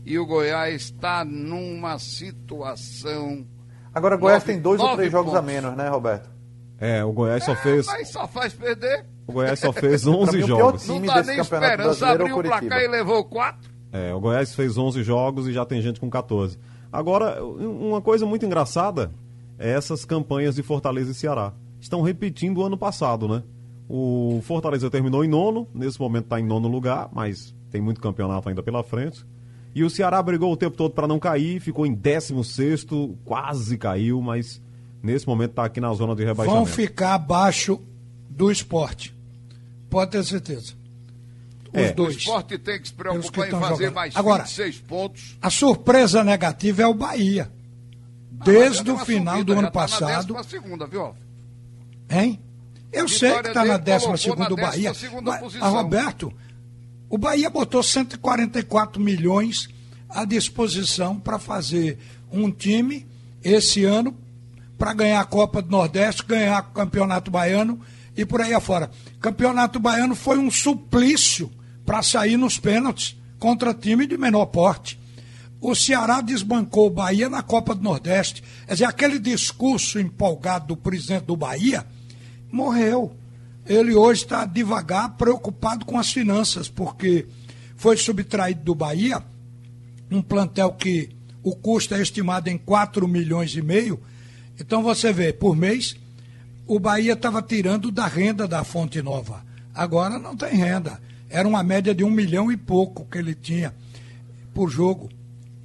[0.04, 3.44] E o Goiás está numa situação.
[3.92, 5.52] Agora, Goiás Nove- tem dois ou três jogos a pontos.
[5.52, 6.30] menos, né, Roberto?
[6.78, 7.86] É, o Goiás só É, fez.
[7.86, 9.06] Mas só faz perder.
[9.26, 10.88] O Goiás só fez Pra 11 mim, o pior jogos.
[10.88, 12.06] Não dá nem esperança.
[12.06, 13.70] é Abriu o placar e levou 4.
[13.92, 16.58] É, o Goiás fez 11 jogos e já tem gente com 14.
[16.92, 19.10] Agora, uma coisa muito engraçada
[19.58, 21.52] é essas campanhas de Fortaleza e Ceará.
[21.80, 23.42] Estão repetindo o ano passado, né?
[23.88, 28.48] O Fortaleza terminou em nono, nesse momento está em nono lugar, mas tem muito campeonato
[28.48, 29.24] ainda pela frente.
[29.74, 32.86] E o Ceará brigou o tempo todo para não cair, ficou em 16,
[33.24, 34.60] quase caiu, mas
[35.06, 36.66] nesse momento está aqui na zona de Vão rebaixamento.
[36.70, 37.80] ficar abaixo
[38.28, 39.14] do esporte.
[39.88, 40.74] Pode ter certeza.
[41.72, 41.90] Os É.
[41.90, 42.16] O dois.
[42.16, 43.94] esporte tem que se Pelos que preocupar em estão fazer jogando.
[43.94, 45.36] mais Agora- 26 pontos.
[45.40, 47.50] A surpresa negativa é o Bahia.
[48.40, 50.16] Ah, Desde deu o final subida, do ano tá na passado.
[50.34, 51.14] décima segunda, viu?
[52.10, 52.40] Hein?
[52.92, 54.90] Eu Vitória sei que está na dele 12 colocou segunda na Bahia.
[54.92, 55.66] 12ª Mas, posição.
[55.66, 56.32] a Roberto,
[57.08, 59.68] o Bahia botou 144 milhões
[60.08, 61.98] à disposição para fazer
[62.30, 63.06] um time
[63.42, 64.16] esse ano
[64.78, 67.80] para ganhar a Copa do Nordeste, ganhar o Campeonato Baiano
[68.16, 68.90] e por aí afora.
[69.20, 71.50] Campeonato Baiano foi um suplício
[71.84, 74.98] para sair nos pênaltis contra time de menor porte.
[75.60, 78.42] O Ceará desbancou o Bahia na Copa do Nordeste.
[78.66, 81.86] Quer dizer, aquele discurso empolgado do presidente do Bahia
[82.50, 83.16] morreu.
[83.66, 87.26] Ele hoje está devagar, preocupado com as finanças, porque
[87.76, 89.22] foi subtraído do Bahia
[90.10, 91.10] um plantel que
[91.42, 94.00] o custo é estimado em 4 milhões e meio.
[94.58, 95.96] Então você vê, por mês,
[96.66, 99.44] o Bahia estava tirando da renda da Fonte Nova.
[99.74, 101.00] Agora não tem renda.
[101.28, 103.74] Era uma média de um milhão e pouco que ele tinha
[104.54, 105.10] por jogo.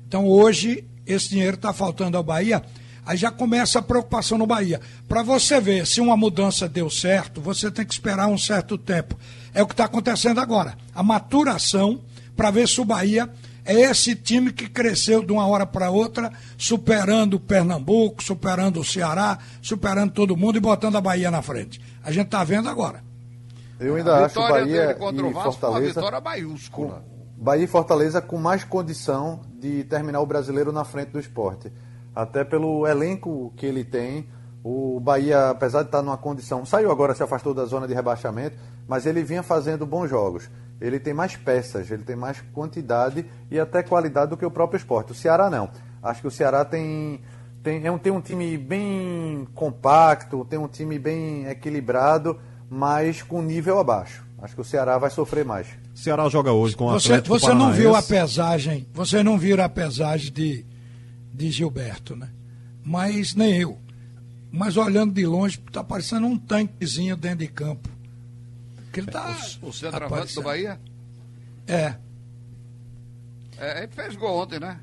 [0.08, 2.62] Então hoje esse dinheiro está faltando ao Bahia.
[3.06, 4.80] Aí já começa a preocupação no Bahia.
[5.08, 9.18] Para você ver se uma mudança deu certo, você tem que esperar um certo tempo.
[9.54, 10.78] É o que está acontecendo agora.
[10.94, 12.02] A maturação
[12.36, 13.30] para ver se o Bahia
[13.66, 18.84] é esse time que cresceu de uma hora para outra, superando o Pernambuco, superando o
[18.84, 21.82] Ceará, superando todo mundo e botando a Bahia na frente.
[22.04, 23.04] A gente está vendo agora.
[23.80, 27.06] Eu ainda a acho Bahia dele contra e o Vasco foi uma Fortaleza vitória maiúscula.
[27.38, 31.72] Bahia e Fortaleza com mais condição de terminar o brasileiro na frente do esporte.
[32.16, 34.28] Até pelo elenco que ele tem,
[34.64, 36.66] o Bahia, apesar de estar numa condição.
[36.66, 40.50] Saiu agora, se afastou da zona de rebaixamento, mas ele vinha fazendo bons jogos.
[40.82, 44.78] Ele tem mais peças, ele tem mais quantidade e até qualidade do que o próprio
[44.78, 45.12] esporte.
[45.12, 45.70] O Ceará não.
[46.02, 47.22] Acho que o Ceará tem,
[47.62, 53.42] tem, é um, tem um time bem compacto, tem um time bem equilibrado, mas com
[53.44, 54.26] nível abaixo.
[54.42, 55.68] Acho que o Ceará vai sofrer mais.
[55.94, 58.08] O Ceará joga hoje com o Você, Atlético você não viu a Paranaense.
[58.08, 60.66] pesagem, você não viu a pesagem de,
[61.32, 62.30] de Gilberto, né?
[62.84, 63.78] Mas nem eu.
[64.52, 67.88] Mas olhando de longe, tá parecendo um tanquezinho dentro de campo.
[68.92, 70.44] Que ele tá O centroavante do aparecendo.
[70.44, 70.80] Bahia?
[71.68, 71.96] É.
[73.58, 74.80] É, ele fez gol ontem, né?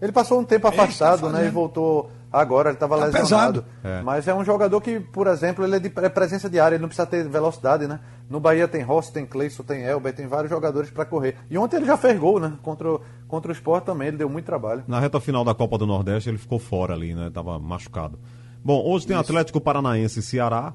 [0.00, 1.46] Ele passou um tempo está afastado, né?
[1.46, 3.62] E voltou agora, ele estava Tá lesionado.
[3.62, 3.64] pesado.
[3.84, 4.02] É.
[4.02, 6.82] Mas é um jogador que, por exemplo, ele é de é presença de área, ele
[6.82, 8.00] não precisa ter velocidade, né?
[8.28, 11.36] No Bahia tem Rossi, tem Cleison, tem Elber, tem vários jogadores para correr.
[11.50, 12.54] E ontem ele já fez gol, né?
[12.62, 14.82] Contra, o- contra o Sport também, ele deu muito trabalho.
[14.88, 17.30] Na reta final da Copa do Nordeste ele ficou fora ali, né?
[17.32, 18.18] Tava machucado.
[18.64, 20.72] Bom, hoje tem Atlético Paranaense e Ceará.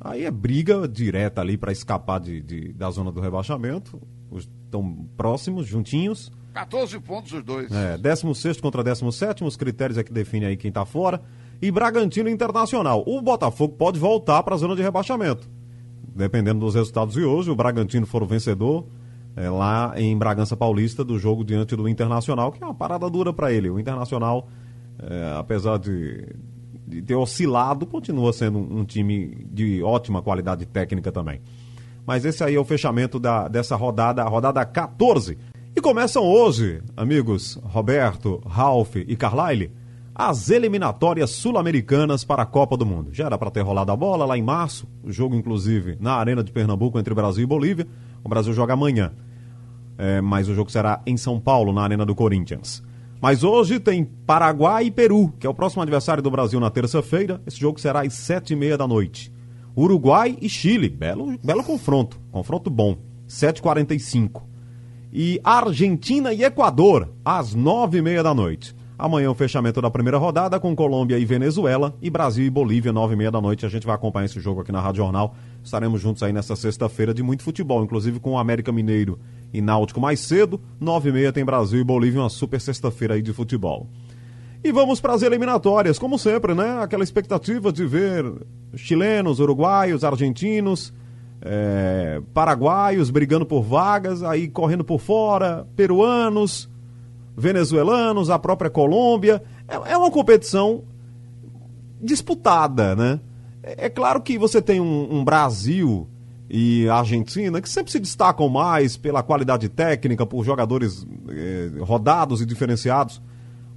[0.00, 4.00] Aí é briga direta ali para escapar de, de- da zona do rebaixamento.
[4.30, 6.30] Os Estão próximos, juntinhos.
[6.54, 7.70] 14 pontos os dois.
[7.72, 11.20] É, 16 contra 17, os critérios é que definem aí quem tá fora.
[11.60, 13.02] E Bragantino Internacional.
[13.06, 15.48] O Botafogo pode voltar para a zona de rebaixamento.
[16.14, 18.86] Dependendo dos resultados de hoje, o Bragantino for o vencedor
[19.36, 23.32] é, lá em Bragança Paulista do jogo diante do Internacional, que é uma parada dura
[23.32, 23.68] para ele.
[23.70, 24.48] O Internacional,
[25.00, 26.26] é, apesar de,
[26.90, 31.40] de ter oscilado, continua sendo um, um time de ótima qualidade técnica também.
[32.06, 35.38] Mas esse aí é o fechamento da, dessa rodada, a rodada 14.
[35.74, 39.70] E começam hoje, amigos Roberto, Ralph e Carlyle,
[40.14, 43.10] as eliminatórias sul-americanas para a Copa do Mundo.
[43.12, 46.42] Já era para ter rolado a bola lá em março, o jogo inclusive na Arena
[46.42, 47.86] de Pernambuco entre Brasil e Bolívia.
[48.22, 49.12] O Brasil joga amanhã,
[49.96, 52.82] É, mas o jogo será em São Paulo, na Arena do Corinthians.
[53.20, 57.42] Mas hoje tem Paraguai e Peru, que é o próximo adversário do Brasil na terça-feira.
[57.46, 59.30] Esse jogo será às sete e meia da noite.
[59.76, 62.96] Uruguai e Chile, belo, belo confronto, confronto bom,
[63.28, 64.42] 7h45.
[65.12, 68.74] E Argentina e Equador, às nove e meia da noite.
[68.98, 73.14] Amanhã o fechamento da primeira rodada com Colômbia e Venezuela e Brasil e Bolívia, nove
[73.14, 73.66] e meia da noite.
[73.66, 75.34] A gente vai acompanhar esse jogo aqui na Rádio Jornal.
[75.62, 79.18] Estaremos juntos aí nessa sexta-feira de muito futebol, inclusive com o América Mineiro
[79.52, 80.60] e Náutico mais cedo.
[80.78, 83.86] Nove e meia tem Brasil e Bolívia, uma super sexta-feira aí de futebol.
[84.62, 86.82] E vamos para as eliminatórias, como sempre, né?
[86.82, 88.30] Aquela expectativa de ver
[88.76, 90.92] chilenos, uruguaios, argentinos,
[91.40, 96.68] é, paraguaios brigando por vagas, aí correndo por fora, peruanos,
[97.34, 99.42] venezuelanos, a própria Colômbia.
[99.66, 100.82] É, é uma competição
[102.00, 103.18] disputada, né?
[103.62, 106.06] É, é claro que você tem um, um Brasil
[106.50, 112.40] e a Argentina que sempre se destacam mais pela qualidade técnica, por jogadores eh, rodados
[112.40, 113.22] e diferenciados.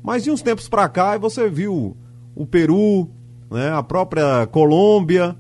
[0.02, 1.96] Mas de uns tempos para cá você viu
[2.36, 3.08] o Peru,
[3.52, 5.36] né, a própria Colômbia.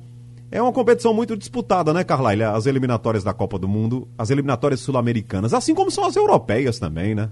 [0.52, 2.43] É uma competição muito disputada, né, Carlyle?
[2.43, 7.15] As eliminatórias da Copa do Mundo, as eliminatórias sul-americanas, assim como são as europeias também,
[7.15, 7.32] né?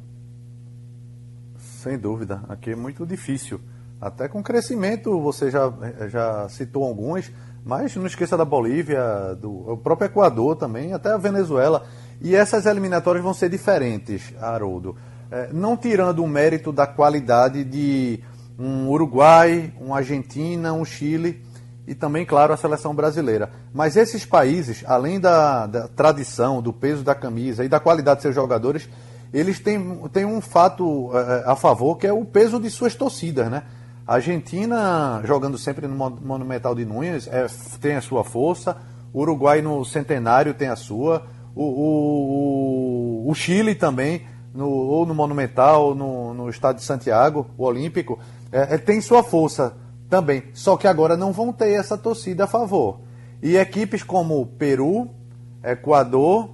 [1.58, 3.62] Sem dúvida, aqui é muito difícil.
[4.00, 5.72] Até com crescimento, você já,
[6.10, 7.32] já citou algumas,
[7.64, 11.86] mas não esqueça da Bolívia, do o próprio Equador também, até a Venezuela.
[12.20, 14.96] E essas eliminatórias vão ser diferentes, Haroldo.
[15.32, 18.20] É, não tirando o mérito da qualidade de
[18.60, 21.42] um Uruguai, um Argentina, um Chile
[21.88, 23.50] e também, claro, a seleção brasileira.
[23.74, 28.24] Mas esses países, além da, da tradição, do peso da camisa e da qualidade de
[28.24, 28.88] seus jogadores,
[29.34, 33.50] eles têm, têm um fato eh, a favor que é o peso de suas torcidas,
[33.50, 33.64] né?
[34.12, 37.48] A Argentina, jogando sempre no Mon- Monumental de Núñez, é,
[37.80, 38.76] tem a sua força.
[39.14, 41.28] O Uruguai no Centenário tem a sua.
[41.56, 46.86] O, o, o- o Chile também, no, ou no Monumental, ou no, no Estádio de
[46.86, 48.20] Santiago, o Olímpico,
[48.52, 49.78] é, é, tem sua força
[50.10, 50.44] também.
[50.54, 53.00] Só que agora não vão ter essa torcida a favor.
[53.42, 55.08] E equipes como Peru,
[55.64, 56.50] Equador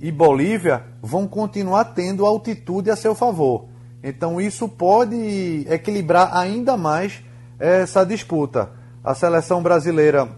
[0.00, 3.66] e Bolívia vão continuar tendo altitude a seu favor.
[4.08, 7.20] Então isso pode equilibrar ainda mais
[7.58, 8.70] essa disputa.
[9.02, 10.28] A seleção brasileira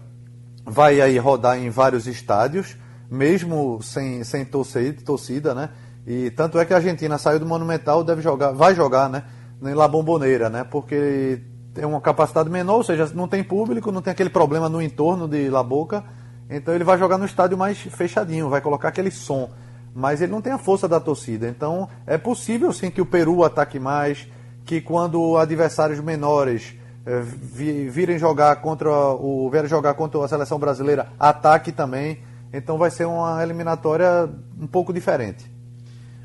[0.65, 2.75] vai aí rodar em vários estádios,
[3.11, 5.69] mesmo sem, sem torcida, torcida, né?
[6.07, 9.25] E tanto é que a Argentina saiu do Monumental, deve jogar, vai jogar, né?
[9.61, 10.63] Em La Bombonera, né?
[10.63, 11.39] Porque
[11.71, 15.27] tem uma capacidade menor, ou seja, não tem público, não tem aquele problema no entorno
[15.27, 16.03] de La Boca.
[16.49, 19.51] Então ele vai jogar no estádio mais fechadinho, vai colocar aquele som.
[19.93, 21.47] Mas ele não tem a força da torcida.
[21.47, 24.27] Então é possível sim que o Peru ataque mais,
[24.65, 26.75] que quando adversários menores
[27.05, 32.19] eh, vi- virem jogar contra o vierem jogar contra a seleção brasileira, ataque também.
[32.53, 35.51] Então vai ser uma eliminatória um pouco diferente.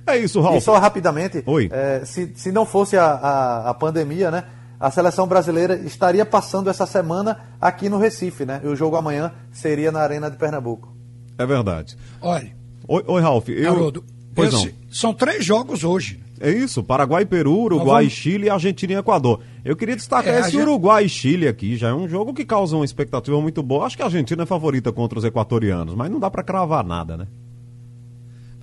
[0.07, 0.57] É isso, Ralf.
[0.57, 1.69] E só rapidamente, Oi.
[1.73, 4.45] é, se, se não fosse a, a, a pandemia, né?
[4.79, 8.61] A seleção brasileira estaria passando essa semana aqui no Recife, né?
[8.63, 10.95] E o jogo amanhã seria na Arena de Pernambuco.
[11.39, 11.97] É verdade.
[12.21, 12.55] Olha,
[12.87, 13.49] Oi, oi Ralf.
[13.49, 13.73] Eu...
[13.73, 14.73] Haroldo, Pois esse- não.
[14.91, 16.21] são três jogos hoje.
[16.41, 19.41] É isso, Paraguai, Peru, Uruguai, vamos- Chile, Argentina e Equador.
[19.65, 22.45] Eu queria destacar É, esse gente- Uruguai e Chile aqui, já é um jogo que
[22.45, 23.87] causa uma expectativa muito boa.
[23.87, 27.17] Acho que a Argentina é favorita contra os equatorianos, mas não dá pra cravar nada,
[27.17, 27.27] né?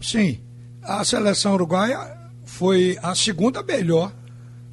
[0.01, 0.39] Sim,
[0.81, 1.97] a seleção uruguaia
[2.43, 4.11] foi a segunda melhor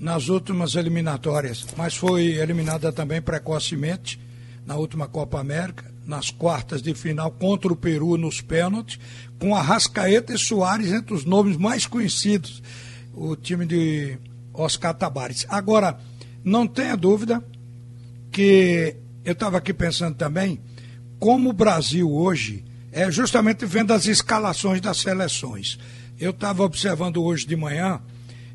[0.01, 4.19] nas últimas eliminatórias, mas foi eliminada também precocemente
[4.67, 8.99] na última Copa América, nas quartas de final contra o Peru nos pênaltis,
[9.39, 12.63] com Arrascaeta e Soares entre os nomes mais conhecidos,
[13.15, 14.19] o time de
[14.55, 15.45] Oscar Tabares.
[15.51, 15.99] Agora,
[16.43, 17.45] não tenha dúvida
[18.33, 20.59] que eu estava aqui pensando também
[21.19, 25.79] como o Brasil hoje é justamente vendo as escalações das seleções.
[26.19, 28.01] Eu estava observando hoje de manhã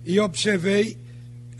[0.03, 0.97] e observei,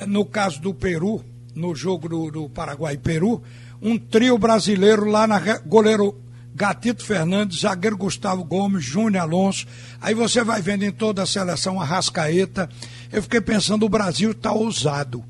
[0.08, 3.44] no caso do Peru, no jogo do, do Paraguai e Peru,
[3.84, 6.18] um trio brasileiro lá na goleiro
[6.56, 9.68] Gatito Fernandes, zagueiro Gustavo Gomes, Júnior Alonso.
[10.00, 12.70] Aí você vai vendo em toda a seleção a Rascaeta.
[13.12, 15.24] Eu fiquei pensando, o Brasil está ousado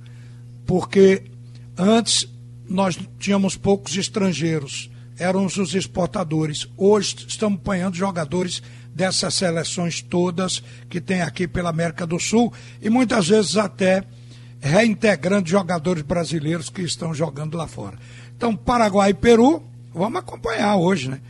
[0.67, 1.23] porque
[1.75, 2.27] antes
[2.69, 6.67] nós tínhamos poucos estrangeiros, éramos os exportadores.
[6.77, 8.61] Hoje estamos apanhando jogadores
[8.93, 14.03] dessas seleções todas que tem aqui pela América do Sul e muitas vezes até
[14.63, 17.97] reintegrando jogadores brasileiros que estão jogando lá fora.
[18.35, 21.21] Então, Paraguai e Peru, vamos acompanhar hoje, né?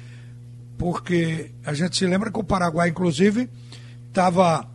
[0.77, 3.49] Porque a gente se lembra que o Paraguai, inclusive,
[4.07, 4.67] estava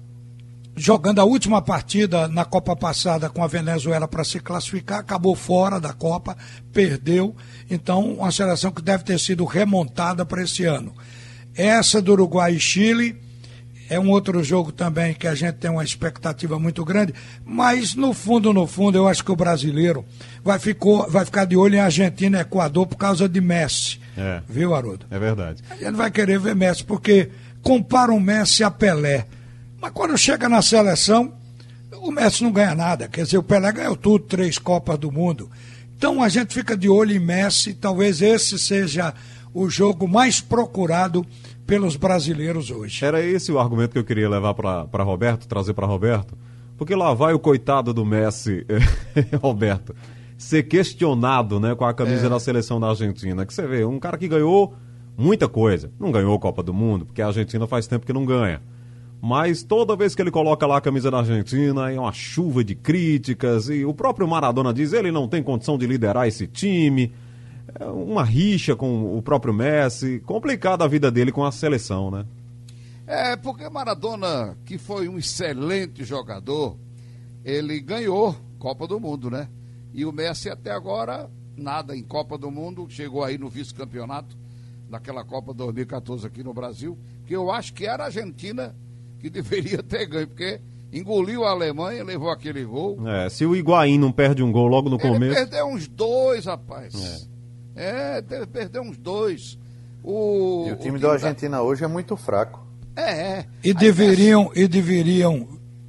[0.76, 5.80] jogando a última partida na Copa passada com a Venezuela para se classificar, acabou fora
[5.80, 6.36] da Copa,
[6.72, 7.34] perdeu.
[7.68, 10.94] Então, uma seleção que deve ter sido remontada para esse ano.
[11.54, 13.20] Essa do Uruguai e Chile
[13.88, 18.12] é um outro jogo também que a gente tem uma expectativa muito grande, mas no
[18.12, 20.04] fundo, no fundo, eu acho que o brasileiro
[20.44, 23.98] vai, ficou, vai ficar de olho em Argentina e Equador por causa de Messi.
[24.16, 24.42] É.
[24.48, 25.06] Viu, Haroldo?
[25.10, 25.62] É verdade.
[25.70, 27.30] A gente vai querer ver Messi, porque
[27.62, 29.26] compara o Messi a Pelé.
[29.80, 31.32] Mas quando chega na seleção,
[32.02, 33.08] o Messi não ganha nada.
[33.08, 35.50] Quer dizer, o Pelé ganhou tudo, três Copas do Mundo.
[35.96, 39.14] Então a gente fica de olho em Messi, talvez esse seja
[39.52, 41.26] o jogo mais procurado
[41.68, 43.04] pelos brasileiros hoje.
[43.04, 46.34] Era esse o argumento que eu queria levar para Roberto, trazer para Roberto.
[46.78, 48.64] Porque lá vai o coitado do Messi,
[49.42, 49.94] Roberto,
[50.38, 52.30] ser questionado né, com a camisa É.
[52.30, 53.44] da seleção da Argentina.
[53.44, 54.74] Que você vê, um cara que ganhou
[55.14, 55.90] muita coisa.
[56.00, 58.62] Não ganhou a Copa do Mundo, porque a Argentina faz tempo que não ganha.
[59.20, 62.74] Mas toda vez que ele coloca lá a camisa da Argentina, é uma chuva de
[62.74, 63.68] críticas.
[63.68, 67.12] E o próprio Maradona diz ele não tem condição de liderar esse time.
[67.92, 70.20] Uma rixa com o próprio Messi.
[70.24, 72.24] Complicada a vida dele com a seleção, né?
[73.06, 76.76] É, porque Maradona, que foi um excelente jogador,
[77.44, 79.48] ele ganhou Copa do Mundo, né?
[79.94, 84.36] E o Messi até agora, nada em Copa do Mundo, chegou aí no vice-campeonato
[84.90, 88.74] naquela Copa 2014 aqui no Brasil, que eu acho que era a Argentina
[89.18, 90.60] que deveria ter ganho, porque
[90.92, 92.98] engoliu a Alemanha, levou aquele gol.
[93.08, 95.34] É, se o Higuaín não perde um gol logo no Ele começo.
[95.34, 96.94] perdeu uns dois, rapaz.
[96.94, 97.37] É,
[98.22, 99.58] deve perder uns dois.
[100.02, 102.66] O, E o time da- da Argentina hoje é muito fraco.
[102.96, 103.46] É, é.
[103.62, 105.46] E Aí deveriam, e deveriam,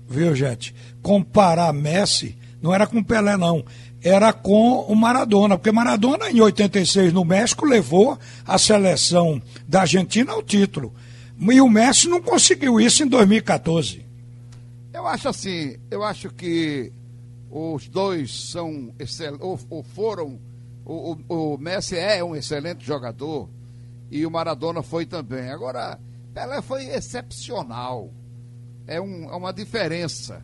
[0.08, 3.64] viu, gente, comparar Messi, não era com Pelé, não.
[4.02, 10.32] Era com o Maradona, porque Maradona, em 86, no México, levou a seleção da Argentina
[10.32, 10.94] ao título.
[11.40, 14.06] E o Messi não conseguiu isso em 2014.
[14.94, 16.92] Eu acho assim, eu acho que
[17.50, 20.40] os dois são excel, ou, ou foram.
[20.90, 23.48] O, o, o Messi é um excelente jogador
[24.10, 25.52] e o Maradona foi também.
[25.52, 26.00] Agora,
[26.34, 28.12] Pelé foi excepcional.
[28.88, 30.44] É, um, é uma diferença.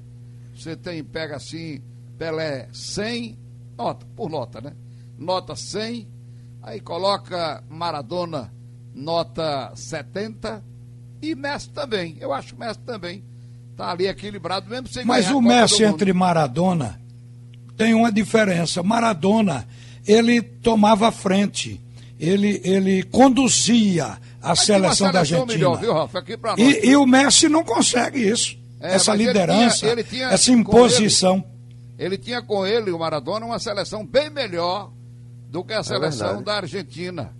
[0.55, 1.81] Você tem, pega assim,
[2.15, 3.39] Pelé 100,
[3.75, 4.73] nota, por nota, né?
[5.17, 6.07] Nota 100,
[6.61, 8.53] aí coloca Maradona
[8.93, 10.63] nota 70
[11.23, 12.17] e Messi também.
[12.19, 13.23] Eu acho que Messi também
[13.75, 17.01] tá ali equilibrado, mesmo sem Mas o Messi entre Maradona
[17.75, 18.83] tem uma diferença.
[18.83, 19.67] Maradona,
[20.07, 21.81] ele tomava frente,
[22.19, 25.45] ele, ele conduzia a Mas seleção da Argentina.
[25.53, 26.19] melhor, viu, Rafa?
[26.19, 26.57] Aqui nós.
[26.57, 28.57] E, e o Messi não consegue isso.
[28.79, 31.43] É, essa mas ele liderança, tinha- ele tinha essa imposição.
[31.97, 34.91] Ele tinha com ele, o Maradona, uma seleção bem melhor
[35.49, 36.43] do que a seleção verdade.
[36.45, 37.33] da Argentina.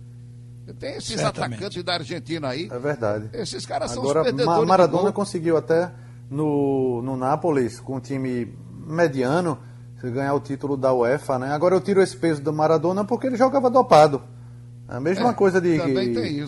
[0.80, 1.54] Tem esses Certamente.
[1.58, 2.68] atacantes da Argentina aí.
[2.72, 3.28] É verdade.
[3.32, 4.60] Esses caras são Agora, os perdedores.
[4.60, 5.92] Ma- Maradona conseguiu até
[6.28, 8.52] no, no Nápoles, com um time
[8.84, 9.58] mediano,
[10.02, 11.52] ganhar o título da UEFA, né?
[11.52, 14.22] Agora eu tiro esse peso do Maradona porque ele jogava dopado.
[14.88, 15.78] A mesma É, coisa de.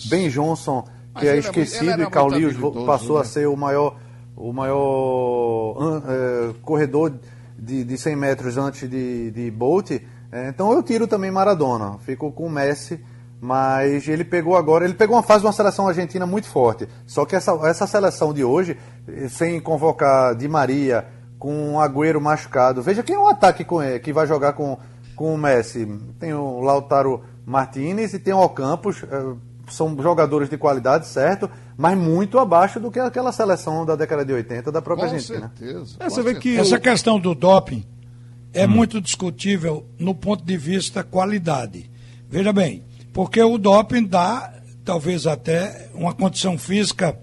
[0.09, 3.26] Ben Johnson, Mas que é ele é ele esquecido, e Carlinhos passou a né?
[3.26, 3.96] ser o maior,
[4.36, 7.12] o maior é, corredor
[7.59, 9.90] de, de 100 metros antes de, de Bolt.
[10.30, 11.99] É, então eu tiro também Maradona.
[12.01, 13.01] Fico com o Messi,
[13.40, 16.86] mas ele pegou agora, ele pegou uma fase de uma seleção argentina muito forte.
[17.07, 18.76] Só que essa, essa seleção de hoje,
[19.30, 21.07] sem convocar Di Maria,
[21.39, 24.78] com o Agüero machucado, veja quem é o ataque com ele, que vai jogar com,
[25.14, 25.86] com o Messi.
[26.18, 29.03] Tem o Lautaro Martinez e tem o Ocampos.
[29.05, 31.49] É, são jogadores de qualidade, certo?
[31.76, 35.53] Mas muito abaixo do que aquela seleção da década de 80 da própria Com Argentina.
[35.57, 35.97] certeza.
[36.01, 36.41] É, com você vê certeza.
[36.41, 37.84] que essa questão do doping
[38.53, 41.91] é muito discutível no ponto de vista qualidade.
[42.28, 42.82] Veja bem,
[43.12, 44.53] porque o doping dá
[44.84, 47.18] talvez até uma condição física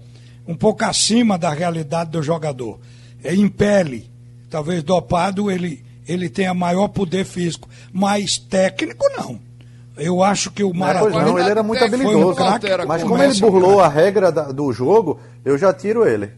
[0.46, 2.78] um pouco acima da realidade do jogador.
[3.26, 4.10] É impele,
[4.50, 9.40] talvez dopado ele ele tenha maior poder físico, mas técnico não.
[9.96, 12.36] Eu acho que o Maradona não, ele era muito Foi um habilidoso.
[12.36, 16.30] craque, mas com como ele burlou a regra da- do jogo, eu já tiro ele.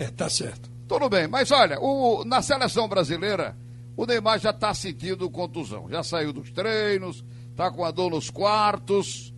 [0.00, 0.68] É, tá certo.
[0.88, 3.54] Tudo bem, mas olha, o- na seleção brasileira,
[3.96, 5.86] o Neymar já está sentindo contusão.
[5.88, 9.32] Já saiu dos treinos, está com a dor nos quartos.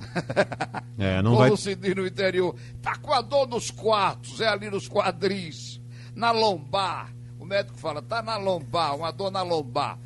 [0.98, 1.56] É, não Como vai.
[1.56, 2.54] se diz no interior.
[2.82, 5.80] Tá com a dor nos quartos, é ali nos quadris,
[6.14, 7.12] na lombar.
[7.38, 9.98] O médico fala, tá na lombar, uma dor na lombar.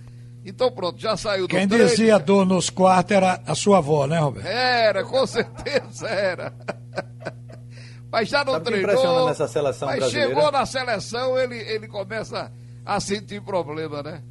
[0.45, 1.89] Então pronto, já saiu do Quem treino.
[1.89, 4.47] dizia dor nos quartos era a sua avó, né, Roberto?
[4.47, 6.53] Era, com certeza era.
[8.11, 9.27] Mas já não Sabe treinou.
[9.27, 10.29] nessa seleção mas brasileira?
[10.35, 12.53] chegou na seleção, ele, ele começa
[12.85, 14.23] a sentir problema, né?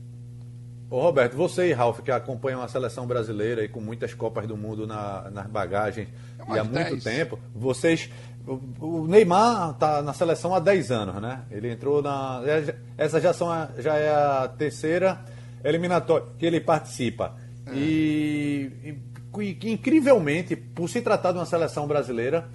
[0.90, 4.56] Ô Roberto, você e Ralf, que acompanham a seleção brasileira e com muitas Copas do
[4.56, 6.08] Mundo na, nas bagagens
[6.48, 7.04] É e há muito 10.
[7.04, 8.10] tempo, vocês.
[8.46, 11.42] O, Neymar está na seleção há 10 anos, né?
[11.50, 12.42] Ele entrou na.
[12.46, 15.20] já- Essa já, são a- já é a terceira
[15.64, 17.36] eliminatória que ele participa.
[17.74, 22.50] E, e que, incrivelmente, por se tratar de uma seleção brasileira,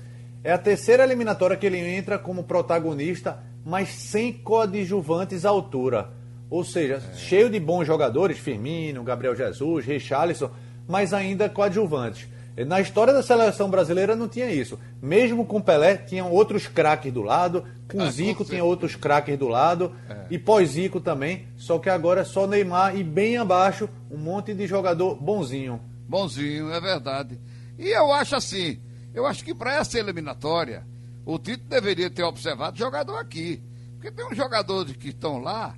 [0.45, 6.11] é a terceira eliminatória que ele entra como protagonista, mas sem coadjuvantes à altura.
[6.51, 10.51] Ou seja, cheio de bons jogadores, Firmino, Gabriel Jesus, Richarlison,
[10.86, 12.26] mas ainda coadjuvantes.
[12.64, 14.78] Na história da seleção brasileira não tinha isso.
[15.00, 19.38] Mesmo com Pelé, tinham outros craques do lado, com Ah, com Zico tinha outros craques
[19.38, 19.94] do lado,
[20.30, 24.66] e pós-Zico também, só que agora é só Neymar e bem abaixo um monte de
[24.66, 25.80] jogador bonzinho.
[26.09, 27.38] Bonzinho, é verdade.
[27.78, 28.80] E eu acho assim,
[29.14, 30.84] eu acho que para essa eliminatória,
[31.24, 33.62] o Tito deveria ter observado jogador aqui.
[33.94, 35.74] Porque tem uns jogadores que estão lá,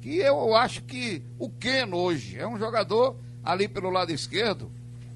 [0.00, 4.70] que eu acho que o Keno hoje é um jogador ali pelo lado esquerdo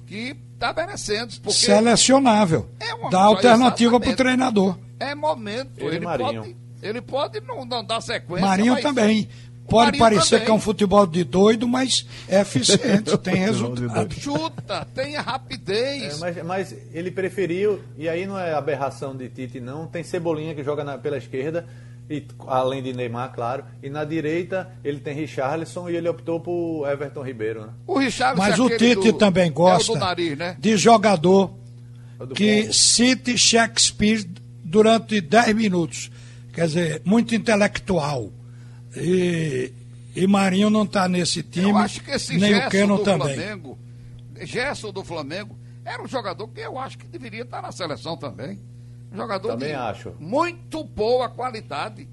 [0.05, 0.35] que
[0.67, 1.33] está merecendo.
[1.41, 2.67] Porque Selecionável.
[2.79, 4.77] É uma- Dá alternativa para o treinador.
[4.99, 5.71] é momento.
[5.77, 6.41] Ele Ele, Marinho.
[6.43, 8.45] pode, ele pode não, não dar sequência.
[8.45, 9.29] Marinho mas- também.
[9.69, 10.45] Pode Marinho parecer também.
[10.45, 14.13] que é um futebol de doido, mas é eficiente, tem resultado.
[14.15, 16.17] Chuta, tem a É, rapidez.
[16.19, 19.85] mas, mas ele preferiu, e aí não é aberração de Tite, não.
[19.85, 21.67] Tem Cebolinha que joga na- pela esquerda,
[22.09, 23.63] e, além de Neymar, claro.
[23.83, 27.61] E na direita ele tem Richarlison e ele optou por Everton Ribeiro.
[27.67, 27.73] Né?
[27.85, 30.57] O Richard Mas o Tite também gosta É o do nariz, né?
[30.59, 31.53] de jogador
[32.19, 32.73] É do que Congo.
[32.73, 34.27] cite Shakespeare
[34.63, 36.11] durante 10 minutos.
[36.51, 38.31] Quer dizer, muito intelectual.
[38.95, 39.71] E,
[40.15, 43.03] e Marinho não está nesse time, Eu acho que esse nem o Gerson Keno do
[43.03, 43.35] também.
[43.35, 43.77] Flamengo,
[44.41, 45.55] Gerson do Flamengo,
[45.85, 48.59] era um jogador que eu acho que deveria estar na seleção também.
[49.13, 50.13] Jogador Também de acho.
[50.19, 52.07] muito boa qualidade.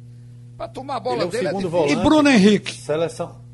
[0.57, 1.71] Para tomar a bola é o dele segundo difícil.
[1.71, 1.93] volante.
[1.93, 2.73] E Bruno Henrique?
[2.73, 3.45] Seleção.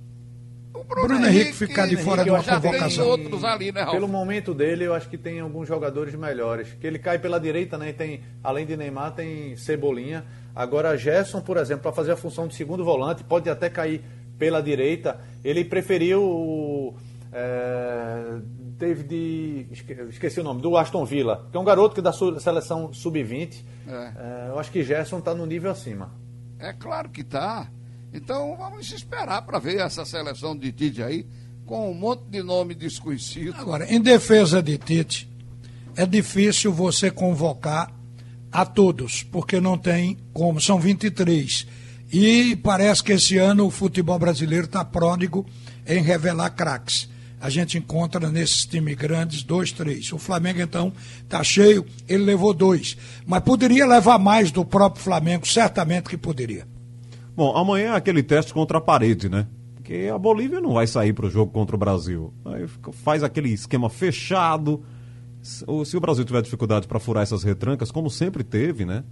[0.72, 3.07] O Bruno Henrique ficar de fora Henrique de uma convocação.
[3.09, 3.95] outros ali, né, Ralf?
[3.95, 6.68] Pelo momento dele, eu acho que tem alguns jogadores melhores.
[6.80, 7.90] Que ele cai pela direita, né?
[7.90, 10.24] E tem, além de Neymar, tem Cebolinha.
[10.55, 14.03] Agora, Gerson, por exemplo, para fazer a função de segundo volante, pode até cair
[14.38, 15.20] pela direita.
[15.45, 16.95] Ele preferiu o
[17.32, 18.38] é,
[18.87, 19.68] David.
[19.70, 22.93] esque- Esqueci o nome, do Aston Villa, que é um garoto que é da seleção
[22.93, 23.62] sub-20.
[23.87, 23.93] É.
[23.93, 26.11] É, eu acho que Gerson está no nível acima.
[26.59, 27.70] É claro que tá.
[28.12, 31.26] Então vamos esperar para ver essa seleção de Tite aí,
[31.64, 33.55] com um monte de nome desconhecido.
[33.59, 35.28] Agora, em defesa de Tite,
[35.97, 37.93] é difícil você convocar
[38.51, 41.66] a todos, porque não tem como, são 23.
[42.12, 45.47] E parece que esse ano o futebol brasileiro está pródigo
[45.87, 47.09] em revelar craques.
[47.43, 50.12] A gente encontra nesses times grandes dois, três.
[50.12, 52.97] O Flamengo, então, está cheio, ele levou dois.
[53.26, 56.68] Mas poderia levar mais do próprio Flamengo, certamente que poderia.
[57.34, 59.49] Bom, amanhã é aquele teste contra a parede, né?
[59.74, 62.32] Porque a Bolívia não vai sair para o jogo contra o Brasil.
[62.45, 64.84] Aí faz aquele esquema fechado.
[65.43, 69.03] Se o Brasil tiver dificuldade para furar essas retrancas, como sempre teve, né?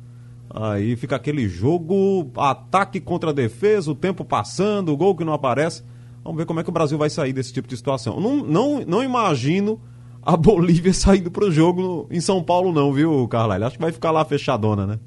[0.49, 5.83] Aí fica aquele jogo, ataque contra defesa, o tempo passando, o gol que não aparece.
[6.23, 8.21] Vamos ver como é que o Brasil vai sair desse tipo de situação.
[8.21, 9.81] Não, não, não imagino
[10.23, 13.65] a Bolívia saindo para o jogo em São Paulo, não, viu, Carlyle?
[13.65, 14.99] Acho que vai ficar lá fechadona, né?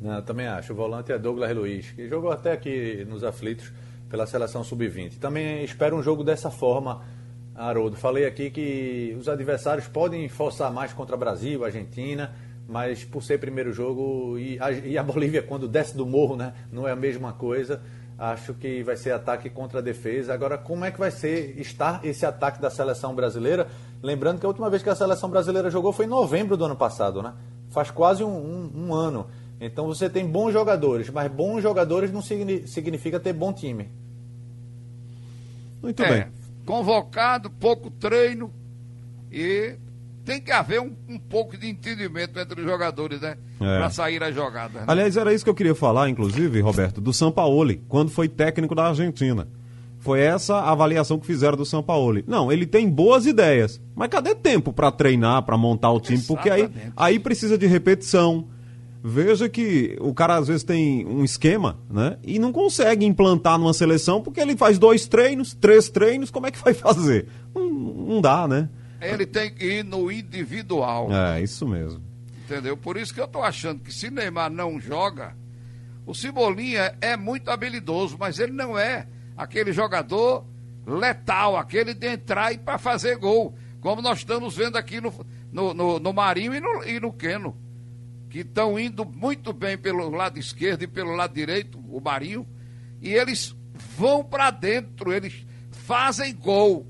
[0.00, 0.72] Não, também acho.
[0.72, 3.72] O volante é Douglas Luiz, que jogou até aqui nos aflitos
[4.08, 5.18] pela seleção sub-20.
[5.18, 7.02] Também espero um jogo dessa forma,
[7.54, 7.96] Haroldo.
[7.96, 12.34] Falei aqui que os adversários podem forçar mais contra Brasil, Argentina,
[12.68, 16.52] mas por ser primeiro jogo e a, e a Bolívia quando desce do morro, né,
[16.70, 17.82] não é a mesma coisa.
[18.18, 20.32] Acho que vai ser ataque contra a defesa.
[20.32, 23.68] Agora, como é que vai ser estar esse ataque da seleção brasileira?
[24.02, 26.76] Lembrando que a última vez que a seleção brasileira jogou foi em novembro do ano
[26.76, 27.34] passado, né?
[27.70, 29.26] Faz quase um, um, um ano.
[29.60, 33.90] Então você tem bons jogadores, mas bons jogadores não significa ter bom time.
[35.82, 36.32] Muito é, bem.
[36.64, 38.50] Convocado, pouco treino
[39.30, 39.76] e
[40.26, 43.36] tem que haver um, um pouco de entendimento entre os jogadores, né?
[43.60, 43.78] É.
[43.78, 44.80] Para sair a jogada.
[44.80, 44.84] Né?
[44.88, 48.88] Aliás, era isso que eu queria falar, inclusive, Roberto, do Sampaoli, quando foi técnico da
[48.88, 49.46] Argentina.
[50.00, 52.24] Foi essa a avaliação que fizeram do Sampaoli.
[52.26, 56.20] Não, ele tem boas ideias, mas cadê tempo para treinar, para montar o time?
[56.22, 58.48] Porque aí, aí precisa de repetição.
[59.02, 62.18] Veja que o cara às vezes tem um esquema, né?
[62.24, 66.50] E não consegue implantar numa seleção porque ele faz dois treinos, três treinos, como é
[66.50, 67.28] que vai fazer?
[67.54, 68.68] Não, não dá, né?
[69.00, 71.08] Ele tem que ir no individual.
[71.12, 72.02] É, isso mesmo.
[72.44, 72.76] Entendeu?
[72.76, 75.36] Por isso que eu tô achando que se Neymar não joga,
[76.06, 80.46] o Cebolinha é muito habilidoso, mas ele não é aquele jogador
[80.86, 85.12] letal, aquele de entrar e para fazer gol, como nós estamos vendo aqui no,
[85.52, 87.56] no, no, no Marinho e no, e no Queno,
[88.30, 92.46] que estão indo muito bem pelo lado esquerdo e pelo lado direito, o Marinho,
[93.02, 93.56] e eles
[93.96, 96.86] vão para dentro, eles fazem gol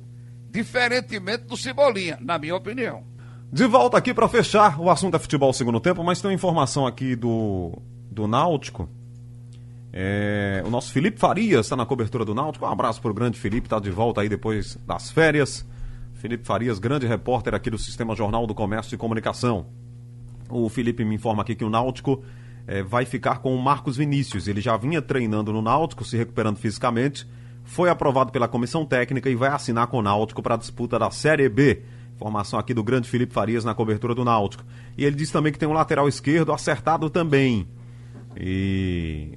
[0.56, 3.04] diferentemente do Cebolinha, na minha opinião.
[3.52, 6.86] De volta aqui para fechar o assunto é futebol segundo tempo, mas tem uma informação
[6.86, 7.78] aqui do,
[8.10, 8.88] do Náutico.
[9.92, 12.64] É, o nosso Felipe Farias está na cobertura do Náutico.
[12.64, 15.66] Um abraço para o grande Felipe, está de volta aí depois das férias.
[16.14, 19.66] Felipe Farias, grande repórter aqui do Sistema Jornal do Comércio e Comunicação.
[20.48, 22.24] O Felipe me informa aqui que o Náutico
[22.66, 24.48] é, vai ficar com o Marcos Vinícius.
[24.48, 27.26] Ele já vinha treinando no Náutico, se recuperando fisicamente
[27.66, 31.10] foi aprovado pela comissão técnica e vai assinar com o Náutico para a disputa da
[31.10, 31.82] Série B.
[32.14, 34.64] Informação aqui do grande Felipe Farias na cobertura do Náutico.
[34.96, 37.68] E ele disse também que tem um lateral esquerdo acertado também.
[38.36, 39.36] E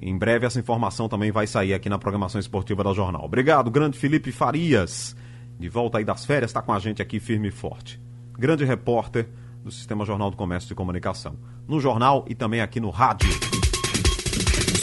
[0.00, 3.24] em breve essa informação também vai sair aqui na programação esportiva da Jornal.
[3.24, 5.14] Obrigado, grande Felipe Farias.
[5.58, 8.00] De volta aí das férias, está com a gente aqui firme e forte.
[8.38, 9.28] Grande repórter
[9.62, 11.36] do Sistema Jornal do Comércio e Comunicação.
[11.68, 13.65] No jornal e também aqui no rádio.